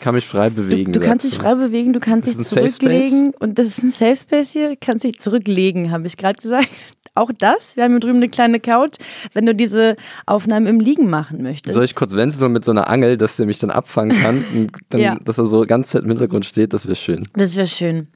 Ich 0.00 0.04
kann 0.04 0.14
mich 0.14 0.26
frei 0.26 0.48
bewegen. 0.48 0.92
Du, 0.92 0.98
du 1.00 1.06
kannst 1.06 1.26
dich 1.26 1.34
frei 1.34 1.54
bewegen, 1.56 1.92
du 1.92 2.00
kannst 2.00 2.26
dich 2.26 2.38
zurücklegen. 2.38 3.34
Und 3.38 3.58
das 3.58 3.66
ist 3.66 3.82
ein 3.82 3.90
Safe 3.90 4.16
Space 4.16 4.48
hier, 4.50 4.74
kannst 4.80 5.04
dich 5.04 5.18
zurücklegen, 5.18 5.90
habe 5.90 6.06
ich 6.06 6.16
gerade 6.16 6.40
gesagt. 6.40 6.70
Auch 7.14 7.30
das. 7.38 7.76
Wir 7.76 7.84
haben 7.84 7.90
hier 7.90 8.00
drüben 8.00 8.16
eine 8.16 8.30
kleine 8.30 8.60
Couch, 8.60 8.94
wenn 9.34 9.44
du 9.44 9.54
diese 9.54 9.96
Aufnahmen 10.24 10.66
im 10.66 10.80
Liegen 10.80 11.10
machen 11.10 11.42
möchtest. 11.42 11.74
Soll 11.74 11.84
ich 11.84 11.94
kurz 11.94 12.16
Wenzel 12.16 12.48
mit 12.48 12.64
so 12.64 12.70
einer 12.70 12.88
Angel, 12.88 13.18
dass 13.18 13.36
der 13.36 13.44
mich 13.44 13.58
dann 13.58 13.70
abfangen 13.70 14.18
kann 14.22 14.42
und 14.54 14.70
dann, 14.88 15.00
Ja. 15.02 15.18
dass 15.22 15.36
er 15.36 15.44
so 15.44 15.66
ganz 15.66 15.92
im 15.92 16.08
Hintergrund 16.08 16.46
steht, 16.46 16.72
das 16.72 16.86
wäre 16.86 16.96
schön. 16.96 17.28
Das 17.34 17.54
wäre 17.56 17.66
schön. 17.66 18.08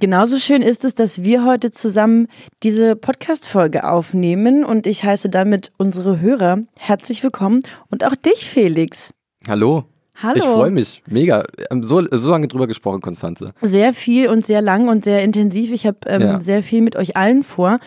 Genauso 0.00 0.40
schön 0.40 0.62
ist 0.62 0.82
es, 0.82 0.96
dass 0.96 1.22
wir 1.22 1.44
heute 1.44 1.70
zusammen 1.70 2.26
diese 2.64 2.96
Podcast-Folge 2.96 3.88
aufnehmen 3.88 4.64
und 4.64 4.88
ich 4.88 5.04
heiße 5.04 5.28
damit 5.28 5.70
unsere 5.76 6.18
Hörer 6.18 6.58
herzlich 6.76 7.22
willkommen 7.22 7.60
und 7.88 8.02
auch 8.02 8.16
dich, 8.16 8.46
Felix. 8.46 9.14
Hallo. 9.46 9.84
Hallo. 10.22 10.36
Ich 10.36 10.44
freue 10.44 10.70
mich. 10.70 11.02
Mega. 11.08 11.44
Haben 11.70 11.82
so, 11.82 12.02
so 12.10 12.30
lange 12.30 12.46
drüber 12.46 12.66
gesprochen, 12.66 13.00
Konstanze. 13.00 13.48
Sehr 13.62 13.92
viel 13.92 14.28
und 14.28 14.46
sehr 14.46 14.62
lang 14.62 14.88
und 14.88 15.04
sehr 15.04 15.22
intensiv. 15.24 15.72
Ich 15.72 15.86
habe 15.86 15.98
ähm, 16.06 16.20
Ja. 16.22 16.40
sehr 16.40 16.62
viel 16.62 16.82
mit 16.82 16.94
euch 16.96 17.16
allen 17.16 17.42
vor. 17.42 17.78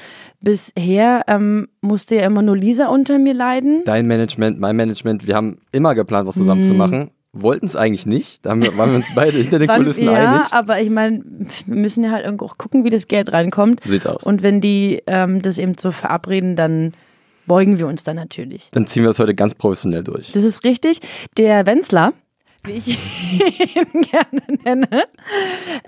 Bisher 0.41 1.23
ähm, 1.27 1.67
musste 1.81 2.15
ja 2.15 2.25
immer 2.25 2.41
nur 2.41 2.57
Lisa 2.57 2.87
unter 2.87 3.17
mir 3.17 3.33
leiden. 3.33 3.83
Dein 3.85 4.07
Management, 4.07 4.59
mein 4.59 4.75
Management, 4.75 5.25
wir 5.25 5.35
haben 5.35 5.59
immer 5.71 5.95
geplant, 5.95 6.27
was 6.27 6.35
zusammen 6.35 6.63
zu 6.65 6.73
machen. 6.73 7.11
Wollten 7.33 7.65
es 7.67 7.75
eigentlich 7.75 8.05
nicht. 8.05 8.45
Da 8.45 8.51
haben 8.51 8.61
wir, 8.63 8.75
waren 8.77 8.89
wir 8.89 8.97
uns 8.97 9.13
beide 9.15 9.37
hinter 9.37 9.59
den 9.59 9.67
Kulissen 9.67 10.05
ja, 10.05 10.35
einig. 10.35 10.47
aber 10.51 10.81
ich 10.81 10.89
meine, 10.89 11.23
wir 11.65 11.75
müssen 11.75 12.03
ja 12.03 12.11
halt 12.11 12.25
irgendwo 12.25 12.45
auch 12.45 12.57
gucken, 12.57 12.83
wie 12.83 12.89
das 12.89 13.07
Geld 13.07 13.31
reinkommt. 13.31 13.81
So 13.81 13.89
sieht's 13.89 14.05
aus. 14.05 14.23
Und 14.23 14.43
wenn 14.43 14.59
die 14.59 15.01
ähm, 15.07 15.41
das 15.41 15.57
eben 15.59 15.75
so 15.79 15.91
verabreden, 15.91 16.55
dann 16.55 16.93
beugen 17.45 17.79
wir 17.79 17.87
uns 17.87 18.03
da 18.03 18.13
natürlich. 18.13 18.69
Dann 18.71 18.87
ziehen 18.87 19.03
wir 19.03 19.09
das 19.09 19.19
heute 19.19 19.33
ganz 19.35 19.55
professionell 19.55 20.03
durch. 20.03 20.31
Das 20.31 20.43
ist 20.43 20.63
richtig. 20.63 20.99
Der 21.37 21.65
Wenzler, 21.65 22.13
wie 22.65 22.71
ich 22.73 22.97
ihn 23.75 24.01
gerne 24.01 24.41
nenne, 24.63 24.87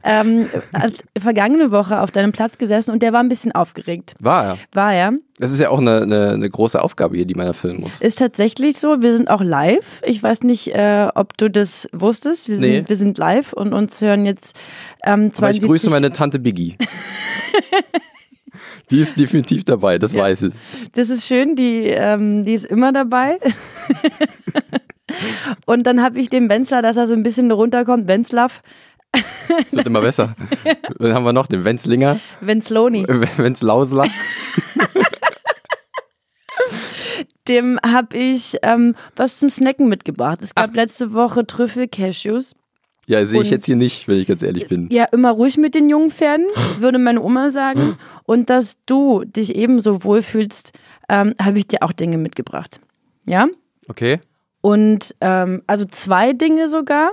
ähm, 0.04 0.50
hat 0.74 0.94
vergangene 1.18 1.72
Woche 1.72 2.02
auf 2.02 2.12
deinem 2.12 2.32
Platz 2.32 2.58
gesessen 2.58 2.92
und 2.92 3.04
der 3.04 3.14
war 3.14 3.20
ein 3.22 3.30
bisschen 3.30 3.52
aufgeregt. 3.52 4.16
War 4.20 4.46
er. 4.46 4.58
War 4.74 4.94
er? 4.94 5.14
Das 5.40 5.52
ist 5.52 5.60
ja 5.60 5.70
auch 5.70 5.80
eine, 5.80 6.02
eine, 6.02 6.32
eine 6.32 6.50
große 6.50 6.82
Aufgabe 6.82 7.16
hier, 7.16 7.26
die 7.26 7.36
man 7.36 7.48
erfüllen 7.48 7.80
muss. 7.80 8.02
Ist 8.02 8.20
tatsächlich 8.20 8.78
so. 8.80 9.02
Wir 9.02 9.14
sind 9.14 9.30
auch 9.30 9.42
live. 9.42 10.02
Ich 10.06 10.22
weiß 10.22 10.44
nicht, 10.44 10.76
äh, 10.76 11.08
ob 11.16 11.38
du 11.38 11.50
das 11.50 11.88
wusstest. 11.94 12.50
Wir 12.50 12.58
sind, 12.58 12.70
Nee. 12.70 12.84
wir 12.88 12.96
sind 12.98 13.18
live 13.18 13.54
und 13.54 13.74
uns 13.74 14.02
hören 14.02 14.26
jetzt 14.26 14.58
ähm, 15.06 15.32
Aber 15.38 15.50
ich 15.52 15.60
72 15.62 15.68
grüße 15.70 15.90
meine 15.90 16.12
Tante 16.12 16.40
Biggie. 16.40 16.76
die 18.92 19.02
ist 19.02 19.18
definitiv 19.18 19.64
dabei, 19.64 19.98
das 19.98 20.12
Ja. 20.14 20.24
weiß 20.24 20.44
ich. 20.44 20.54
Das 20.94 21.10
ist 21.10 21.28
schön, 21.28 21.56
die, 21.56 21.86
ähm, 21.88 22.44
die 22.46 22.54
ist 22.54 22.66
immer 22.66 22.92
dabei. 22.92 23.38
Und 25.66 25.86
dann 25.88 26.02
habe 26.02 26.20
ich 26.20 26.30
dem 26.30 26.50
Wenzler, 26.50 26.82
dass 26.82 26.98
er 26.98 27.08
so 27.08 27.14
ein 27.14 27.24
bisschen 27.24 27.52
runterkommt, 27.52 28.08
Wenzlav, 28.08 28.62
Es 29.12 29.76
wird 29.76 29.88
immer 29.88 30.02
besser. 30.02 30.36
Dann 31.00 31.14
haben 31.14 31.24
wir 31.24 31.34
noch 31.34 31.48
den 31.48 31.64
Wenzlinger, 31.64 32.20
Wenzloni, 32.42 33.08
Wenzlausler. 33.38 34.08
dem 37.48 37.80
habe 37.84 38.16
ich 38.16 38.58
ähm, 38.62 38.96
was 39.16 39.40
zum 39.40 39.50
Snacken 39.50 39.90
mitgebracht. 39.90 40.40
Es 40.42 40.54
gab 40.54 40.76
letzte 40.76 41.14
Woche 41.14 41.46
Trüffel-Cashews. 41.48 42.54
Ja, 43.08 43.26
sehe 43.26 43.42
ich 43.42 43.50
jetzt 43.50 43.66
hier 43.66 43.76
nicht, 43.76 44.08
wenn 44.08 44.20
ich 44.20 44.28
ganz 44.28 44.44
ehrlich 44.44 44.68
bin. 44.68 44.88
Ja, 44.92 45.06
immer 45.06 45.32
ruhig 45.32 45.58
mit 45.58 45.74
den 45.74 45.90
jungen 45.90 46.12
Pferden, 46.12 46.46
würde 46.78 47.00
meine 47.00 47.24
Oma 47.24 47.50
sagen. 47.50 47.98
Und 48.26 48.52
dass 48.52 48.78
du 48.86 49.24
dich 49.26 49.56
ebenso 49.56 50.04
wohlfühlst, 50.04 50.74
ähm, 51.10 51.34
habe 51.42 51.58
ich 51.58 51.66
dir 51.68 51.82
auch 51.82 51.92
Dinge 51.92 52.20
mitgebracht. 52.20 52.80
Ja? 53.26 53.48
Okay. 53.88 54.20
Und 54.62 55.16
ähm, 55.22 55.64
also 55.68 55.86
zwei 55.86 56.34
Dinge 56.34 56.68
sogar. 56.68 57.12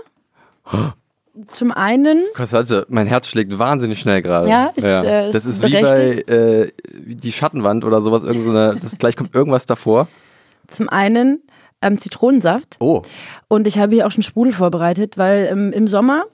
Zum 1.49 1.71
einen 1.71 2.25
Konstanze, 2.35 2.87
mein 2.89 3.07
Herz 3.07 3.29
schlägt 3.29 3.59
wahnsinnig 3.59 4.01
schnell 4.01 4.23
gerade. 4.23 4.49
Ja, 4.49 4.73
ist, 4.75 4.85
äh, 4.85 5.31
das 5.31 5.45
ist 5.45 5.63
ist 5.63 5.67
wie 5.67 5.83
bei 5.83 6.33
äh, 6.33 6.73
die 6.95 7.31
Schattenwand 7.31 7.85
oder 7.85 8.01
sowas. 8.01 8.23
Irgend 8.23 8.45
so 8.45 8.51
eine, 8.51 8.75
das, 8.81 8.97
gleich 8.97 9.17
kommt 9.17 9.35
irgendwas 9.35 9.67
davor. 9.67 10.09
Zum 10.67 10.89
einen 10.89 11.43
ähm, 11.83 11.99
Zitronensaft. 11.99 12.77
Oh, 12.81 13.03
Und 13.49 13.67
ich 13.67 13.79
habe 13.79 13.95
hier 13.95 14.07
auch 14.07 14.11
schon 14.11 14.23
Sprudel 14.23 14.53
vorbereitet, 14.53 15.19
weil 15.19 15.49
ähm, 15.51 15.73
im 15.73 15.87
Sommer, 15.87 16.25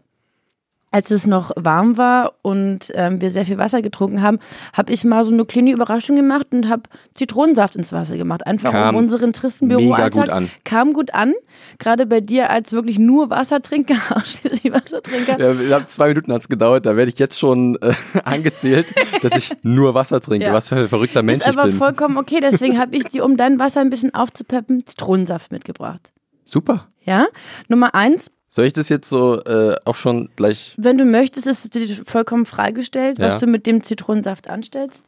als 0.92 1.10
es 1.10 1.26
noch 1.26 1.50
warm 1.56 1.96
war 1.96 2.34
und 2.42 2.92
ähm, 2.94 3.20
wir 3.20 3.30
sehr 3.30 3.46
viel 3.46 3.56
Wasser 3.56 3.80
getrunken 3.80 4.22
haben, 4.22 4.38
habe 4.74 4.92
ich 4.92 5.04
mal 5.04 5.24
so 5.24 5.32
eine 5.32 5.46
kleine 5.46 5.72
Überraschung 5.72 6.16
gemacht 6.16 6.48
und 6.50 6.68
habe 6.68 6.82
Zitronensaft 7.14 7.76
ins 7.76 7.92
Wasser 7.92 8.18
gemacht. 8.18 8.46
Einfach 8.46 8.72
Kam 8.72 8.94
um 8.94 9.02
unseren 9.02 9.32
tristen 9.32 9.68
Büroalltag. 9.68 10.12
gut 10.12 10.28
an. 10.28 10.50
Kam 10.64 10.92
gut 10.92 11.14
an. 11.14 11.32
Gerade 11.78 12.06
bei 12.06 12.20
dir 12.20 12.50
als 12.50 12.72
wirklich 12.72 12.98
nur 12.98 13.30
Wassertrinker, 13.30 13.96
ausschließlich 14.16 14.70
Wassertrinker. 14.72 15.62
ja, 15.62 15.86
zwei 15.86 16.08
Minuten 16.08 16.32
hat 16.32 16.42
es 16.42 16.48
gedauert. 16.48 16.84
Da 16.84 16.94
werde 16.94 17.10
ich 17.10 17.18
jetzt 17.18 17.38
schon 17.38 17.76
äh, 17.80 17.94
angezählt, 18.24 18.86
dass 19.22 19.34
ich 19.34 19.52
nur 19.62 19.94
Wasser 19.94 20.20
trinke. 20.20 20.46
Ja. 20.46 20.52
Was 20.52 20.68
für 20.68 20.76
ein 20.76 20.88
verrückter 20.88 21.22
Mensch 21.22 21.40
ist 21.40 21.48
aber 21.48 21.64
ich 21.64 21.70
bin. 21.70 21.78
vollkommen 21.78 22.18
okay, 22.18 22.40
deswegen 22.40 22.78
habe 22.78 22.94
ich 22.94 23.04
dir, 23.04 23.24
um 23.24 23.38
dein 23.38 23.58
Wasser 23.58 23.80
ein 23.80 23.88
bisschen 23.88 24.14
aufzupeppen, 24.14 24.86
Zitronensaft 24.86 25.52
mitgebracht. 25.52 26.12
Super. 26.44 26.86
Ja? 27.04 27.26
Nummer 27.68 27.94
eins, 27.94 28.30
Soll 28.54 28.66
ich 28.66 28.74
das 28.74 28.90
jetzt 28.90 29.08
so 29.08 29.42
äh, 29.44 29.76
auch 29.86 29.96
schon 29.96 30.28
gleich 30.36 30.74
Wenn 30.76 30.98
du 30.98 31.06
möchtest, 31.06 31.46
ist 31.46 31.64
es 31.64 31.70
dir 31.70 32.04
vollkommen 32.04 32.44
freigestellt, 32.44 33.18
was 33.18 33.34
Ja. 33.36 33.40
du 33.40 33.46
mit 33.46 33.64
dem 33.66 33.82
Zitronensaft 33.82 34.50
anstellst. 34.50 35.02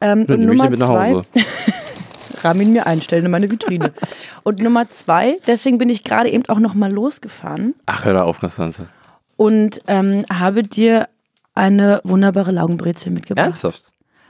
Ähm, 0.00 0.24
und 0.26 0.40
Nummer 0.46 0.74
zwei, 0.74 1.22
ihn 2.62 2.72
mir 2.72 2.86
einstellen 2.86 3.26
in 3.26 3.30
meine 3.30 3.50
Vitrine. 3.50 3.92
und 4.42 4.60
Nummer 4.62 4.88
zwei, 4.88 5.36
deswegen 5.46 5.76
bin 5.76 5.90
ich 5.90 6.02
gerade 6.02 6.30
eben 6.30 6.44
auch 6.48 6.60
nochmal 6.60 6.90
losgefahren 6.90 7.74
Ach, 7.84 8.06
hör 8.06 8.14
da 8.14 8.22
auf, 8.22 8.40
Konstanze. 8.40 8.86
und 9.36 9.82
ähm, 9.86 10.24
habe 10.32 10.62
dir 10.62 11.08
eine 11.54 12.00
wunderbare 12.04 12.52
Laugenbrezel 12.52 13.12
mitgebracht. 13.12 13.44
Ernsthaft? 13.48 13.82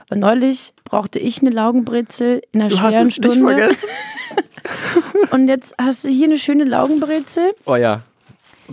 Weil 0.09 0.17
neulich 0.19 0.73
brauchte 0.83 1.19
ich 1.19 1.39
eine 1.41 1.51
Laugenbrezel 1.51 2.41
in 2.51 2.59
einer 2.59 2.69
Du 2.69 2.81
hast 2.81 2.89
schweren 2.93 3.07
es 3.07 3.17
nicht 3.19 3.31
Stunde. 3.31 3.55
vergessen. 3.57 3.87
Und 5.31 5.47
jetzt 5.47 5.75
hast 5.79 6.03
du 6.03 6.09
hier 6.09 6.25
eine 6.27 6.39
schöne 6.39 6.63
Laugenbrezel. 6.65 7.53
Oh 7.65 7.75
ja. 7.75 8.01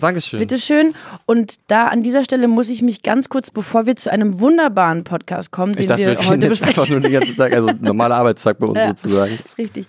Dankeschön. 0.01 0.39
Bitteschön. 0.41 0.95
Und 1.27 1.55
da 1.69 1.87
an 1.89 2.03
dieser 2.03 2.25
Stelle 2.25 2.49
muss 2.49 2.69
ich 2.69 2.83
mich 2.83 3.03
ganz 3.03 3.29
kurz, 3.29 3.51
bevor 3.51 3.87
wir 3.87 3.97
zu 3.97 4.11
einem 4.13 4.41
wunderbaren 4.41 5.05
Podcast 5.05 5.51
kommen, 5.51 5.73
den 5.73 5.81
Ich 5.83 5.87
dachte, 5.87 6.03
wir 6.03 6.19
wir 6.19 6.29
heute 6.29 6.47
jetzt 6.47 6.61
besprechen. 6.61 6.81
einfach 6.81 6.89
nur 6.91 7.01
den 7.01 7.13
ganzen 7.13 7.37
Tag, 7.37 7.53
also 7.53 7.71
normaler 7.81 8.17
Arbeitstag 8.17 8.59
bei 8.59 8.67
uns 8.67 8.79
Ja. 8.79 8.89
sozusagen. 8.89 9.37
Das 9.37 9.47
ist 9.53 9.59
richtig. 9.59 9.87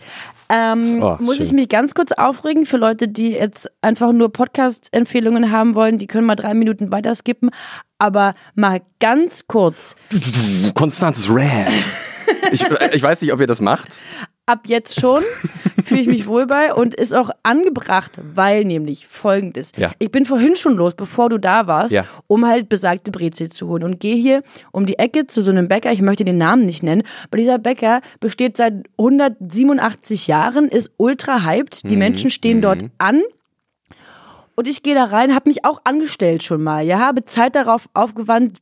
Ähm, 0.49 1.03
Oh, 1.03 1.17
muss 1.19 1.37
schön. 1.37 1.45
ich 1.45 1.51
mich 1.51 1.67
ganz 1.69 1.93
kurz 1.93 2.13
aufregen 2.13 2.65
für 2.65 2.77
Leute, 2.77 3.09
die 3.09 3.31
jetzt 3.31 3.69
einfach 3.81 4.13
nur 4.13 4.31
Podcast-Empfehlungen 4.31 5.51
haben 5.51 5.75
wollen. 5.75 5.97
Die 5.97 6.07
können 6.07 6.25
mal 6.25 6.35
drei 6.35 6.53
Minuten 6.53 6.91
weiter 6.91 7.13
skippen. 7.15 7.49
Aber 7.97 8.33
mal 8.55 8.81
ganz 8.99 9.47
kurz, 9.47 9.95
Konstanzes 10.73 11.29
Red. 11.29 11.85
Ich, 12.51 12.63
ich 12.93 13.01
weiß 13.03 13.21
nicht, 13.21 13.33
ob 13.33 13.39
ihr 13.41 13.47
das 13.47 13.59
macht. 13.61 13.99
Ab 14.47 14.61
jetzt 14.67 14.99
schon 14.99 15.21
fühle 15.83 16.01
ich 16.01 16.07
mich 16.07 16.25
wohl 16.25 16.47
bei 16.47 16.73
und 16.73 16.95
ist 16.95 17.13
auch 17.13 17.29
angebracht, 17.43 18.19
weil 18.33 18.63
nämlich 18.65 19.05
folgendes. 19.05 19.71
Ja. 19.77 19.91
Ich 19.99 20.09
bin 20.09 20.25
vorhin 20.25 20.55
schon 20.55 20.75
los, 20.75 20.95
bevor 20.95 21.29
du 21.29 21.37
da 21.37 21.67
warst, 21.67 21.91
Ja. 21.93 22.05
um 22.27 22.45
halt 22.47 22.67
besagte 22.69 23.11
Brezel 23.11 23.49
zu 23.49 23.67
holen 23.67 23.83
und 23.83 23.99
gehe 23.99 24.15
hier 24.15 24.41
um 24.71 24.85
die 24.85 24.97
Ecke 24.99 25.27
zu 25.27 25.41
so 25.41 25.51
einem 25.51 25.67
Bäcker, 25.67 25.91
ich 25.91 26.01
möchte 26.01 26.25
den 26.25 26.37
Namen 26.37 26.65
nicht 26.65 26.81
nennen, 26.81 27.03
aber 27.27 27.37
dieser 27.37 27.59
Bäcker 27.59 28.01
besteht 28.19 28.57
seit 28.57 28.73
187 28.97 30.27
Jahren, 30.27 30.67
ist 30.69 30.91
ultra 30.97 31.43
hyped, 31.43 31.83
Mhm. 31.83 31.89
die 31.89 31.95
Menschen 31.97 32.29
stehen 32.29 32.61
dort 32.61 32.85
an. 32.97 33.21
Und 34.55 34.67
ich 34.67 34.81
gehe 34.81 34.95
da 34.95 35.03
rein, 35.03 35.35
habe 35.35 35.49
mich 35.49 35.65
auch 35.65 35.81
angestellt 35.83 36.41
schon 36.41 36.63
mal, 36.63 36.83
ja, 36.85 36.99
habe 36.99 37.23
Zeit 37.25 37.53
darauf 37.55 37.87
aufgewandt, 37.93 38.57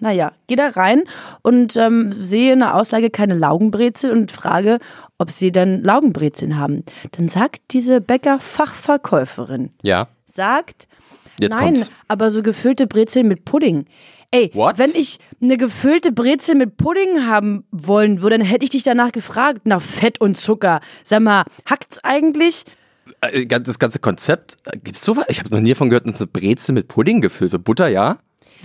naja, 0.00 0.32
gehe 0.46 0.56
da 0.56 0.68
rein 0.68 1.02
und 1.42 1.76
ähm, 1.76 2.12
sehe 2.22 2.52
in 2.52 2.60
der 2.60 2.74
Auslage 2.76 3.10
keine 3.10 3.34
Laugenbrezel 3.34 4.10
und 4.12 4.30
frage, 4.32 4.78
ob 5.18 5.30
sie 5.30 5.52
denn 5.52 5.82
Laugenbrezeln 5.82 6.58
haben. 6.58 6.84
Dann 7.12 7.28
sagt 7.28 7.60
diese 7.70 8.00
Bäckerfachverkäuferin, 8.00 9.70
Ja. 9.82 10.08
sagt, 10.26 10.88
Jetzt 11.40 11.54
nein, 11.54 11.74
kommt's. 11.74 11.90
aber 12.08 12.30
so 12.30 12.42
gefüllte 12.42 12.86
Brezeln 12.86 13.28
mit 13.28 13.44
Pudding. 13.44 13.86
Ey, 14.30 14.50
What? 14.54 14.78
wenn 14.78 14.90
ich 14.94 15.18
eine 15.42 15.56
gefüllte 15.58 16.10
Brezel 16.12 16.54
mit 16.54 16.76
Pudding 16.78 17.26
haben 17.26 17.64
wollen 17.70 18.22
würde, 18.22 18.38
dann 18.38 18.46
hätte 18.46 18.64
ich 18.64 18.70
dich 18.70 18.82
danach 18.82 19.12
gefragt, 19.12 19.66
nach 19.66 19.82
Fett 19.82 20.20
und 20.20 20.38
Zucker. 20.38 20.80
Sag 21.04 21.20
mal, 21.20 21.42
hackt's 21.66 22.02
eigentlich? 22.02 22.64
Äh, 23.20 23.46
Das 23.46 23.78
ganze 23.78 23.98
Konzept, 23.98 24.56
äh, 24.64 24.78
gibt's 24.82 25.04
sowas? 25.04 25.26
Ich 25.28 25.38
habe 25.38 25.50
noch 25.50 25.60
nie 25.60 25.70
davon 25.70 25.90
gehört, 25.90 26.06
dass 26.06 26.20
eine 26.20 26.28
Brezel 26.28 26.74
mit 26.74 26.88
Pudding 26.88 27.20
gefüllt 27.20 27.52
wird. 27.52 27.64
Butter, 27.64 27.88
ja? 27.88 28.18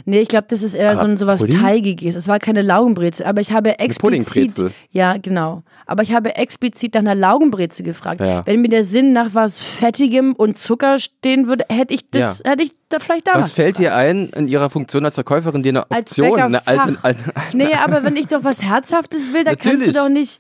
Nee, 0.06 0.20
ich 0.22 0.28
glaube, 0.28 0.48
das 0.50 0.64
ist 0.64 0.76
eher 0.76 0.92
Aber 0.92 1.02
so 1.02 1.08
ein 1.08 1.18
sowas 1.18 1.42
Pudding? 1.42 1.60
Teigiges. 1.60 2.16
Es 2.16 2.28
war 2.28 2.40
keine 2.40 2.62
Laugenbrezel, 2.62 3.26
aber 3.26 3.42
ich 3.42 3.52
habe 3.52 3.80
explizit. 3.80 4.54
Ja, 4.92 5.18
genau. 5.18 5.64
Aber 5.86 6.04
ich 6.04 6.14
habe 6.14 6.36
explizit 6.36 6.94
nach 6.94 7.02
einer 7.02 7.16
Laugenbrezel 7.16 7.84
gefragt. 7.86 8.22
Ja. 8.22 8.46
Wenn 8.46 8.62
mir 8.62 8.70
der 8.70 8.84
Sinn 8.84 9.14
nach 9.14 9.30
was 9.34 9.60
Fettigem 9.60 10.34
und 10.34 10.58
Zucker 10.58 11.00
stehen 11.00 11.48
würde, 11.48 11.66
hätte 11.70 11.94
ich 11.94 12.10
das, 12.10 12.42
hätte 12.46 12.64
ich 12.64 12.72
da 12.90 13.00
vielleicht 13.00 13.28
damals. 13.28 13.48
Was 13.48 13.52
fällt 13.54 13.78
dir 13.80 13.96
ein 13.96 14.30
in 14.30 14.48
ihrer 14.48 14.70
Funktion 14.70 15.06
als 15.06 15.16
Verkäuferin, 15.16 15.64
dir 15.64 15.70
eine 15.70 15.92
Als 15.92 16.12
Option, 16.12 16.40
eine 16.40 16.58
Bäckerfach. 16.60 16.88
alte, 16.88 17.04
alte, 17.04 17.24
alte 17.36 17.58
Nee, 17.58 17.74
aber 17.74 18.04
wenn 18.04 18.16
ich 18.16 18.28
doch 18.28 18.44
was 18.44 18.62
Herzhaftes 18.64 19.34
will, 19.34 19.44
da 19.44 19.56
kannst 19.56 19.88
du 19.88 19.94
doch 19.94 20.10
nicht. 20.10 20.40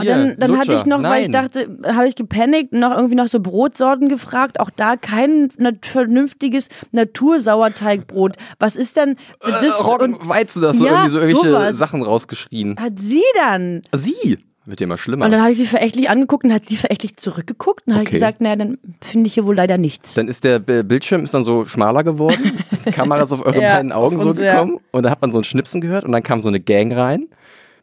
Hier, 0.00 0.10
dann, 0.16 0.36
dann 0.38 0.58
hatte 0.58 0.74
ich 0.74 0.84
noch, 0.86 1.02
weil 1.02 1.22
ich 1.22 1.28
Nein. 1.28 1.50
dachte, 1.50 1.78
habe 1.94 2.06
ich 2.08 2.14
gepanikt, 2.16 2.72
noch 2.72 2.90
irgendwie 2.94 3.14
nach 3.14 3.28
so 3.28 3.40
Brotsorten 3.40 4.08
gefragt. 4.08 4.60
Auch 4.60 4.70
da 4.74 4.96
kein 4.96 5.48
nat 5.58 5.86
vernünftiges 5.86 6.68
Natursauerteigbrot. 6.92 8.36
Was 8.58 8.76
ist 8.76 8.96
denn 8.96 9.16
das? 9.40 9.62
äh, 9.62 9.82
Roggen, 9.82 10.14
und 10.14 10.28
Weizen, 10.28 10.62
das 10.62 10.78
so 10.78 10.86
Ja, 10.86 10.92
irgendwie 11.04 11.10
so 11.10 11.18
irgendwelche 11.20 11.50
sowas. 11.50 11.76
Sachen 11.78 12.02
rausgeschrien. 12.02 12.76
hat 12.78 12.94
sie 12.98 13.22
dann? 13.36 13.82
Sie 13.94 14.38
wird 14.66 14.80
immer 14.82 14.98
schlimmer. 14.98 15.24
Und 15.24 15.30
dann 15.30 15.40
habe 15.40 15.52
ich 15.52 15.56
sie 15.56 15.64
verächtlich 15.64 16.10
angeguckt 16.10 16.44
und 16.44 16.52
hat 16.52 16.68
sie 16.68 16.76
verächtlich 16.76 17.16
zurückgeguckt 17.16 17.86
und 17.86 17.94
habe 17.94 18.02
Okay. 18.02 18.12
gesagt, 18.12 18.42
naja, 18.42 18.56
dann 18.56 18.78
finde 19.00 19.26
ich 19.28 19.34
hier 19.34 19.46
wohl 19.46 19.56
leider 19.56 19.78
nichts. 19.78 20.12
Dann 20.14 20.28
ist 20.28 20.44
der 20.44 20.58
Bildschirm 20.58 21.24
ist 21.24 21.32
dann 21.32 21.42
so 21.44 21.64
schmaler 21.64 22.04
geworden. 22.04 22.52
Die 22.84 22.90
Kamera 22.90 23.22
ist 23.22 23.32
auf 23.32 23.44
eure 23.46 23.62
Ja, 23.62 23.76
beiden 23.76 23.92
Augen 23.92 24.18
so 24.18 24.28
uns, 24.28 24.38
ja. 24.38 24.52
gekommen. 24.52 24.78
Und 24.90 25.04
da 25.04 25.10
hat 25.10 25.22
man 25.22 25.32
so 25.32 25.38
ein 25.38 25.44
Schnipsen 25.44 25.80
gehört 25.80 26.04
und 26.04 26.12
dann 26.12 26.22
kam 26.22 26.40
so 26.42 26.48
eine 26.48 26.60
Gang 26.60 26.94
rein. 26.94 27.28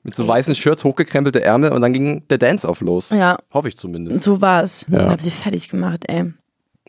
Mit 0.06 0.16
so 0.16 0.28
weißen 0.28 0.54
Shirts, 0.54 0.84
hochgekrempelte 0.84 1.42
Ärmel 1.42 1.72
und 1.72 1.82
dann 1.82 1.92
ging 1.92 2.28
der 2.28 2.38
Dance-Off 2.38 2.82
los. 2.82 3.10
Ja. 3.10 3.40
Hoffe 3.52 3.70
ich 3.70 3.76
zumindest. 3.76 4.24
So 4.24 4.40
war 4.40 4.62
es. 4.62 4.86
Ja. 4.88 5.06
Ich 5.06 5.10
habe 5.10 5.22
sie 5.24 5.32
fertig 5.32 5.68
gemacht, 5.68 6.04
ey. 6.08 6.32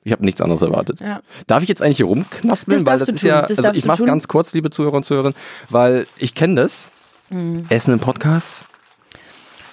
Ich 0.05 0.13
habe 0.13 0.23
nichts 0.23 0.43
anderes 0.43 0.61
erwartet. 0.61 1.01
Ja. 1.01 1.23
Darf 1.47 1.63
ich 1.63 1.69
jetzt 1.71 1.81
eigentlich 1.81 1.97
hier 1.97 2.05
rumknaspeln? 2.07 2.85
Das 2.85 2.87
weil 2.87 2.99
das 2.99 3.09
ist 3.09 3.23
tun, 3.23 3.29
ja, 3.31 3.41
das 3.41 3.59
also 3.59 3.71
ich 3.71 3.83
du 3.83 3.89
mach's 3.89 4.01
tun. 4.01 4.07
ganz 4.07 4.29
kurz, 4.29 4.53
liebe 4.53 4.69
Zuhörer 4.69 4.99
und 4.99 5.05
Zuhörerinnen, 5.05 5.35
weil 5.71 6.07
ich 6.19 6.35
kenne 6.35 6.57
das. 6.57 6.89
Mhm. 7.31 7.65
Essen 7.71 7.95
im 7.95 8.01
Podcast. 8.01 8.65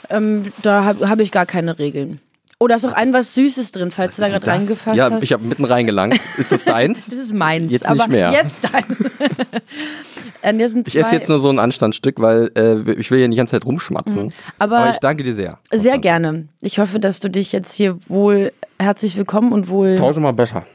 Ähm, 0.10 0.46
da 0.62 0.86
habe 0.86 1.10
hab 1.10 1.19
ich 1.19 1.34
gar 1.34 1.46
keine 1.46 1.78
Regeln. 1.80 2.22
Oh, 2.63 2.68
da 2.68 2.75
ist 2.75 2.86
auch 2.86 2.94
ein 2.94 3.12
was 3.12 3.33
Süßes 3.33 3.74
drin, 3.74 3.92
falls 3.92 4.15
du 4.15 4.21
da 4.21 4.30
gerade 4.30 4.48
reingefasst 4.48 4.95
ja, 4.98 5.12
hast. 5.12 5.21
ich 5.21 5.33
habe 5.33 5.44
mitten 5.44 5.65
reingelangt. 5.65 6.18
Ist 6.38 6.54
das 6.54 6.63
deins? 6.63 7.07
das 7.10 7.15
ist 7.19 7.33
meins. 7.33 7.69
Jetzt 7.69 7.86
aber 7.86 8.07
nicht 8.07 8.12
mehr. 8.12 8.31
Jetzt 8.31 8.63
deins. 8.63 8.98
Ich 10.86 10.98
esse 10.98 11.15
jetzt 11.15 11.30
nur 11.30 11.39
so 11.39 11.50
ein 11.50 11.57
Anstandsstück, 11.57 12.19
weil 12.19 12.51
äh, 12.57 12.92
ich 13.00 13.10
will 13.12 13.19
ja 13.19 13.27
nicht 13.30 13.36
die 13.36 13.38
ganze 13.38 13.51
Zeit 13.51 13.65
rumschmatzen. 13.65 14.25
Mhm. 14.25 14.31
Aber- 14.60 14.77
Aber 14.80 14.89
ich 14.92 14.98
danke 14.98 15.24
dir 15.24 15.33
sehr. 15.36 15.57
Sehr 15.71 15.98
gerne. 16.00 16.50
Ich 16.60 16.80
hoffe, 16.80 17.00
dass 17.00 17.21
du 17.21 17.30
dich 17.30 17.54
jetzt 17.54 17.74
hier 17.74 17.98
wohl 18.10 18.51
herzlich 18.77 19.15
willkommen 19.15 19.54
und 19.54 19.69
wohl 19.69 19.95
Tausendmal 19.95 20.33
besser. 20.33 20.65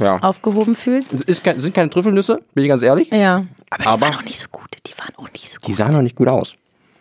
Ja. 0.00 0.18
aufgehoben 0.20 0.74
fühlst. 0.74 1.28
Es 1.28 1.42
kein, 1.42 1.60
sind 1.60 1.74
keine 1.74 1.90
Trüffelnüsse, 1.90 2.40
bin 2.54 2.64
ich 2.64 2.70
ganz 2.70 2.82
ehrlich. 2.82 3.10
Ja. 3.10 3.44
Aber 3.68 3.82
die 3.82 3.88
Aber- 3.88 4.00
waren 4.00 4.14
auch 4.14 4.22
nicht 4.24 4.38
so 4.38 4.46
gut. 4.50 4.68
Die 4.86 4.98
waren 4.98 5.14
auch 5.16 5.30
nicht 5.32 5.50
so 5.50 5.58
Die 5.58 5.66
gut. 5.66 5.76
sahen 5.76 5.92
noch 5.92 6.02
nicht 6.02 6.16
gut 6.16 6.28
aus. 6.28 6.54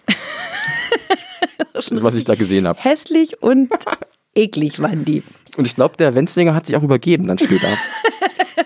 was 1.91 2.15
ich 2.15 2.25
da 2.25 2.35
gesehen 2.35 2.67
habe. 2.67 2.77
Hässlich 2.81 3.41
und 3.41 3.69
eklig 4.35 4.79
waren 4.81 5.05
die. 5.05 5.23
Und 5.57 5.65
ich 5.65 5.75
glaube, 5.75 5.95
der 5.97 6.13
Wenzlinger 6.15 6.53
hat 6.53 6.67
sich 6.67 6.75
auch 6.75 6.83
übergeben 6.83 7.27
dann 7.27 7.37
später. 7.39 7.67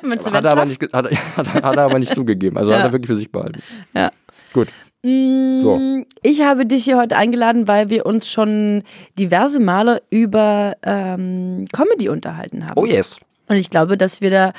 Hat, 0.04 0.46
er 0.46 0.52
aber 0.52 0.66
nicht, 0.66 0.82
hat, 0.94 1.06
er- 1.06 1.18
hat, 1.38 1.54
hat 1.54 1.76
er 1.78 1.84
aber 1.84 2.00
nicht 2.00 2.14
zugegeben. 2.14 2.58
Also 2.58 2.72
Ja. 2.72 2.78
hat 2.80 2.86
er 2.86 2.92
wirklich 2.92 3.08
für 3.08 3.16
sich 3.16 3.32
behalten. 3.32 3.62
Ja. 3.94 4.10
Gut. 4.52 4.70
So. 5.04 6.04
Ich 6.24 6.42
habe 6.42 6.66
dich 6.66 6.84
hier 6.86 6.98
heute 6.98 7.18
eingeladen, 7.18 7.68
weil 7.68 7.90
wir 7.90 8.06
uns 8.06 8.30
schon 8.32 8.84
diverse 9.20 9.60
Male 9.60 10.02
über 10.10 10.76
ähm, 10.84 11.66
Comedy 11.72 12.10
unterhalten 12.10 12.66
haben. 12.66 12.74
Oh 12.76 12.86
yes. 12.86 13.20
Und 13.48 13.58
ich 13.58 13.70
glaube, 13.70 13.98
dass 13.98 14.22
wir 14.22 14.32
da 14.32 14.54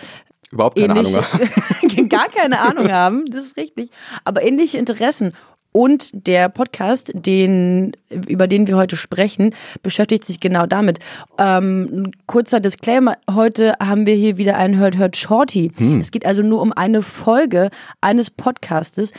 Überhaupt 0.50 0.76
keine 0.78 0.98
ähnliche, 1.00 1.25
Ahnung. 1.25 2.08
gar 2.08 2.28
keine 2.28 2.60
Ahnung 2.60 2.90
haben, 2.93 3.25
das 3.26 3.46
ist 3.46 3.56
richtig, 3.56 3.90
aber 4.25 4.43
ähnliche 4.43 4.78
Interessen. 4.78 5.32
Und 5.72 6.10
der 6.26 6.50
Podcast, 6.50 7.10
den, 7.14 7.92
über 8.10 8.46
den 8.46 8.66
wir 8.66 8.76
heute 8.76 8.96
sprechen, 8.96 9.54
beschäftigt 9.82 10.24
sich 10.24 10.38
genau 10.38 10.66
damit. 10.66 10.98
Ähm, 11.38 12.12
kurzer 12.26 12.60
Disclaimer, 12.60 13.16
heute 13.30 13.72
haben 13.80 14.04
wir 14.04 14.14
hier 14.14 14.36
wieder 14.36 14.56
einen 14.56 14.78
Hört 14.78 14.98
Hört 14.98 15.16
Shorty. 15.16 15.72
Es 16.00 16.10
geht 16.10 16.26
also 16.26 16.42
nur 16.42 16.60
um 16.60 16.72
eine 16.72 17.00
Folge 17.00 17.70
eines 18.02 18.30
Podcastes. 18.30 19.12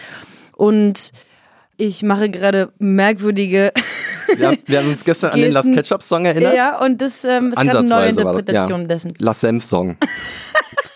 Und 0.55 1.11
ich 1.77 2.03
mache 2.03 2.29
gerade 2.29 2.71
merkwürdige 2.77 3.71
Wir, 4.37 4.47
haben- 4.47 4.57
wir 4.65 4.79
haben 4.79 4.89
uns 4.89 5.03
gestern 5.03 5.31
an 5.31 5.41
den 5.41 5.51
Last. 5.51 5.71
Ketchup 5.73 6.01
Song 6.03 6.25
erinnert. 6.25 6.55
Ja, 6.55 6.79
und 6.79 7.01
das 7.01 7.23
ähm, 7.23 7.49
es 7.49 7.55
gab 7.55 7.75
eine 7.75 7.87
neue 7.87 7.89
war 7.89 8.07
das, 8.07 8.17
Interpretation 8.17 8.81
ja. 8.81 8.87
dessen. 8.87 9.13
La 9.19 9.33
Senf 9.33 9.63
Song. 9.65 9.97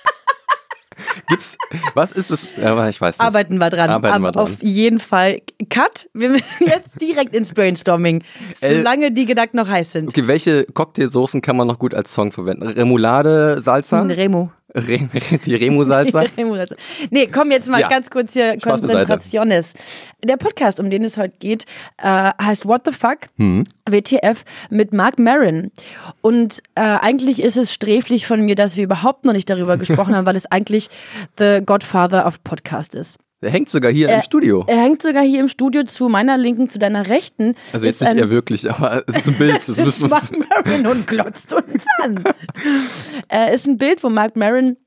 Gibt's, 1.28 1.58
was 1.94 2.12
ist 2.12 2.32
es? 2.32 2.48
Ja, 2.62 2.88
ich 2.88 3.00
weiß 3.02 3.20
nicht. 3.20 3.26
Arbeiten 3.26 3.58
wir 3.58 3.70
dran. 3.70 3.90
Arbeiten 3.90 4.22
wir 4.22 4.32
dran. 4.32 4.44
auf 4.44 4.62
jeden 4.62 5.00
Fall 5.00 5.42
Cut. 5.70 6.10
Wir 6.14 6.30
müssen 6.30 6.46
jetzt 6.60 7.02
direkt 7.02 7.36
ins 7.36 7.54
Brainstorming. 7.54 8.24
El- 8.62 8.78
Solange 8.78 9.12
die 9.12 9.26
Gedanken 9.26 9.58
noch 9.58 9.68
heiß 9.68 9.92
sind. 9.92 10.08
Okay, 10.10 10.28
welche 10.28 10.66
Cocktailsoßen 10.66 11.42
kann 11.42 11.58
man 11.58 11.68
noch 11.68 11.80
gut 11.80 11.94
als 11.94 12.14
Song 12.14 12.32
verwenden? 12.32 12.68
Remoulade, 12.68 13.62
Salsa? 13.62 14.02
Remo. 14.02 14.52
Re 14.78 15.10
die 15.46 15.56
Remo-Salsa? 15.56 16.22
Remo 16.38 16.54
also. 16.54 16.76
Nee, 17.10 17.28
komm 17.28 17.52
jetzt 17.52 17.70
mal 17.70 17.82
Ja. 17.82 17.88
ganz 17.90 18.10
kurz 18.10 18.34
hier 18.34 18.54
Spaß 18.60 18.82
beiseite. 18.82 19.00
Konzentrationes. 19.00 19.74
Der 20.24 20.38
Podcast, 20.38 20.80
um 20.80 20.90
den 20.90 21.04
es 21.04 21.18
heute 21.18 21.34
geht, 21.40 21.66
äh, 21.98 22.32
heißt 22.42 22.66
What 22.66 22.82
the 22.86 22.92
Fuck? 22.92 23.20
Mhm. 23.38 23.64
WTF 23.90 24.44
mit 24.70 24.94
Mark 24.94 25.20
Maron. 25.20 25.72
Und 26.22 26.60
äh, 26.76 26.82
eigentlich 26.82 27.42
ist 27.42 27.58
es 27.58 27.74
sträflich 27.74 28.28
von 28.28 28.42
mir, 28.42 28.56
dass 28.56 28.78
wir 28.78 28.84
überhaupt 28.84 29.26
noch 29.26 29.34
nicht 29.34 29.50
darüber 29.50 29.78
gesprochen 29.78 30.16
haben, 30.16 30.26
weil 30.28 30.36
es 30.36 30.46
eigentlich 30.52 30.88
The 31.38 31.62
Godfather 31.66 32.26
of 32.28 32.44
Podcast 32.44 32.96
ist. 32.96 33.18
Der 33.42 33.52
hängt 33.52 33.70
sogar 33.70 33.92
hier 33.92 34.10
im 34.10 34.22
Studio. 34.24 34.64
Er 34.68 34.82
hängt 34.82 35.04
sogar 35.04 35.24
hier 35.24 35.40
im 35.42 35.48
Studio 35.48 35.84
zu 35.84 36.10
meiner 36.10 36.38
Linken, 36.38 36.70
zu 36.70 36.80
deiner 36.80 37.08
Rechten. 37.08 37.54
Also 37.72 37.86
jetzt 37.86 38.02
Ist 38.02 38.14
nicht 38.14 38.22
er 38.22 38.30
wirklich, 38.32 38.70
aber 38.70 39.04
es 39.06 39.18
ist 39.18 39.28
ein 39.28 39.34
Bild. 39.38 39.68
Müssen 39.68 40.02
wir, 40.02 40.10
Mark 40.10 40.32
Maron 40.32 40.88
und 40.88 41.08
glotzt 41.08 41.54
uns 41.54 41.86
an. 42.02 42.24
äh, 43.30 43.54
ist 43.54 43.68
ein 43.68 43.78
Bild, 43.78 44.04
wo 44.04 44.10
Mark 44.10 44.36
Maron 44.36 44.78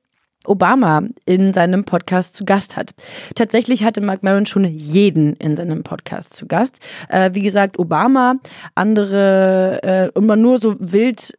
Obama 0.46 1.02
in 1.26 1.52
seinem 1.54 1.84
Podcast 1.84 2.34
zu 2.34 2.44
Gast 2.44 2.76
hat. 2.76 2.90
Tatsächlich 3.36 3.84
hatte 3.84 4.00
Mark 4.00 4.22
Maron 4.24 4.46
schon 4.46 4.64
jeden 4.64 5.34
in 5.34 5.56
seinem 5.56 5.84
Podcast 5.84 6.34
zu 6.34 6.46
Gast. 6.46 6.78
Äh, 7.08 7.30
wie 7.34 7.42
gesagt, 7.42 7.78
Obama, 7.78 8.34
andere, 8.74 10.10
äh, 10.14 10.20
mal 10.20 10.36
nur 10.36 10.58
so 10.58 10.74
wild 10.78 11.38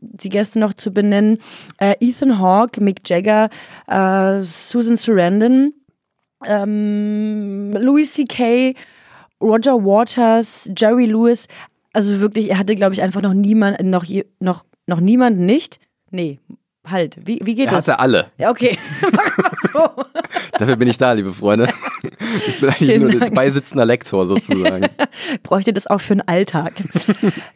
die 0.00 0.28
Gäste 0.28 0.58
noch 0.58 0.74
zu 0.74 0.92
benennen, 0.92 1.38
äh, 1.78 1.94
Ethan 2.00 2.38
Hawke, 2.38 2.82
Mick 2.82 3.08
Jagger, 3.08 3.48
äh, 3.88 4.40
Susan 4.42 4.96
Sarandon, 4.96 5.72
ähm, 6.46 7.72
Louis 7.78 8.12
C.K., 8.12 8.74
Roger 9.40 9.74
Waters, 9.84 10.70
Jerry 10.76 11.06
Lewis. 11.06 11.48
Also 11.92 12.20
wirklich, 12.20 12.50
er 12.50 12.58
hatte, 12.58 12.74
glaube 12.74 12.94
ich, 12.94 13.02
einfach 13.02 13.22
noch 13.22 13.34
niemand, 13.34 13.80
noch, 13.82 14.04
je- 14.04 14.26
noch, 14.40 14.64
noch 14.86 15.00
niemand 15.00 15.38
nicht. 15.38 15.78
Nee, 16.10 16.38
halt. 16.86 17.16
Wie, 17.24 17.40
wie 17.44 17.54
geht 17.54 17.66
er 17.68 17.76
das? 17.76 17.88
hatte 17.88 17.98
alle. 18.00 18.26
Ja, 18.38 18.50
okay. 18.50 18.78
Mach 19.12 19.38
mal 19.38 19.52
so. 19.72 20.02
Dafür 20.58 20.76
bin 20.76 20.88
ich 20.88 20.98
da, 20.98 21.12
liebe 21.12 21.32
Freunde. 21.32 21.68
Ich 22.46 22.60
bin 22.60 22.68
eigentlich 22.70 22.78
Vielen 22.90 23.02
nur 23.02 23.10
ein 23.10 23.20
Dank. 23.20 23.34
beisitzender 23.34 23.84
Lektor 23.84 24.26
sozusagen. 24.26 24.86
Bräuchte 25.42 25.72
das 25.72 25.86
auch 25.88 26.00
für 26.00 26.14
den 26.14 26.26
Alltag. 26.28 26.72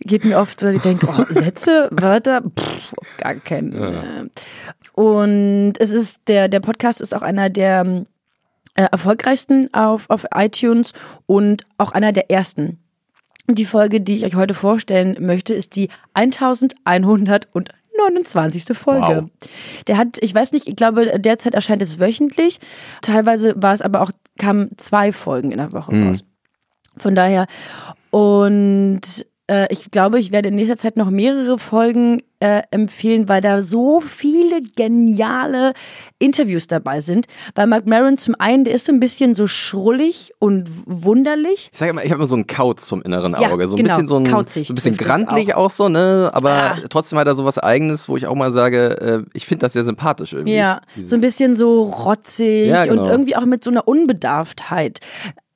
Geht 0.00 0.24
mir 0.24 0.38
oft 0.38 0.58
so, 0.60 0.68
ich 0.68 0.82
denke, 0.82 1.06
oh, 1.08 1.24
Sätze, 1.32 1.88
Wörter, 1.92 2.42
pff, 2.42 2.92
gar 3.18 3.34
keinen. 3.36 4.30
Und 4.94 5.74
es 5.78 5.90
ist, 5.90 6.20
der, 6.28 6.48
der 6.48 6.60
Podcast 6.60 7.00
ist 7.00 7.14
auch 7.14 7.22
einer 7.22 7.50
der 7.50 7.82
ähm, 7.86 8.06
äh, 8.78 8.86
erfolgreichsten 8.92 9.74
auf, 9.74 10.08
auf 10.08 10.24
iTunes 10.32 10.92
und 11.26 11.66
auch 11.78 11.90
einer 11.90 12.12
der 12.12 12.30
ersten. 12.30 12.78
Und 13.48 13.58
die 13.58 13.66
Folge, 13.66 14.00
die 14.00 14.14
ich 14.14 14.24
euch 14.24 14.36
heute 14.36 14.54
vorstellen 14.54 15.16
möchte, 15.18 15.52
ist 15.52 15.74
die 15.74 15.88
1129. 16.14 18.78
Folge. 18.78 19.22
Wow. 19.22 19.24
Der 19.88 19.96
hat, 19.96 20.18
ich 20.20 20.32
weiß 20.32 20.52
nicht, 20.52 20.68
ich 20.68 20.76
glaube, 20.76 21.18
derzeit 21.18 21.54
erscheint 21.54 21.82
es 21.82 21.98
wöchentlich. 21.98 22.60
Teilweise 23.02 23.52
war 23.56 23.74
es 23.74 23.82
aber 23.82 24.00
auch, 24.00 24.12
kamen 24.38 24.70
zwei 24.76 25.10
Folgen 25.10 25.50
in 25.50 25.58
der 25.58 25.72
Woche 25.72 25.90
raus. 25.90 26.22
Von 26.96 27.16
daher. 27.16 27.48
Und 28.10 29.26
äh, 29.48 29.66
ich 29.72 29.90
glaube, 29.90 30.20
ich 30.20 30.30
werde 30.30 30.50
in 30.50 30.54
nächster 30.54 30.76
Zeit 30.76 30.96
noch 30.96 31.10
mehrere 31.10 31.58
Folgen 31.58 32.22
äh, 32.40 32.62
empfehlen, 32.70 33.28
weil 33.28 33.40
da 33.40 33.62
so 33.62 34.00
viele 34.00 34.60
geniale 34.76 35.72
Interviews 36.18 36.66
dabei 36.68 37.00
sind. 37.00 37.26
Weil 37.54 37.66
Mark 37.66 37.86
Maron 37.86 38.16
zum 38.18 38.34
einen, 38.38 38.64
der 38.64 38.74
ist 38.74 38.86
so 38.86 38.92
ein 38.92 39.00
bisschen 39.00 39.34
so 39.34 39.46
schrullig 39.46 40.32
und 40.38 40.68
wunderlich. 40.86 41.70
Ich 41.72 41.78
sage 41.78 41.90
immer, 41.90 42.04
ich 42.04 42.10
habe 42.10 42.20
immer 42.20 42.26
so 42.28 42.34
einen 42.36 42.46
Kauz 42.46 42.88
vom 42.88 43.02
inneren 43.02 43.32
Ja, 43.40 43.50
Auge. 43.50 43.68
So 43.68 43.74
ein 43.74 43.82
genau, 43.82 43.94
bisschen 43.96 44.08
so 44.08 44.16
ein, 44.16 44.24
kauzig 44.24 44.68
so 44.68 44.72
ein 44.72 44.76
bisschen 44.76 44.96
grantlich 44.96 45.54
auch. 45.54 45.70
so, 45.70 45.88
ne? 45.88 46.30
Aber 46.32 46.50
Ah. 46.50 46.76
trotzdem 46.88 47.18
hat 47.18 47.26
er 47.26 47.34
so 47.34 47.44
was 47.44 47.58
eigenes, 47.58 48.08
wo 48.08 48.16
ich 48.16 48.26
auch 48.26 48.34
mal 48.34 48.50
sage, 48.52 49.00
äh, 49.00 49.30
ich 49.32 49.46
finde 49.46 49.66
das 49.66 49.72
sehr 49.72 49.84
sympathisch 49.84 50.32
irgendwie. 50.32 50.54
Ja, 50.54 50.80
so 51.04 51.16
ein 51.16 51.20
bisschen 51.20 51.56
so 51.56 51.82
rotzig 51.82 52.68
Ja, 52.68 52.84
genau. 52.84 53.02
und 53.04 53.08
irgendwie 53.10 53.36
auch 53.36 53.44
mit 53.44 53.64
so 53.64 53.70
einer 53.70 53.86
Unbedarftheit. 53.88 55.00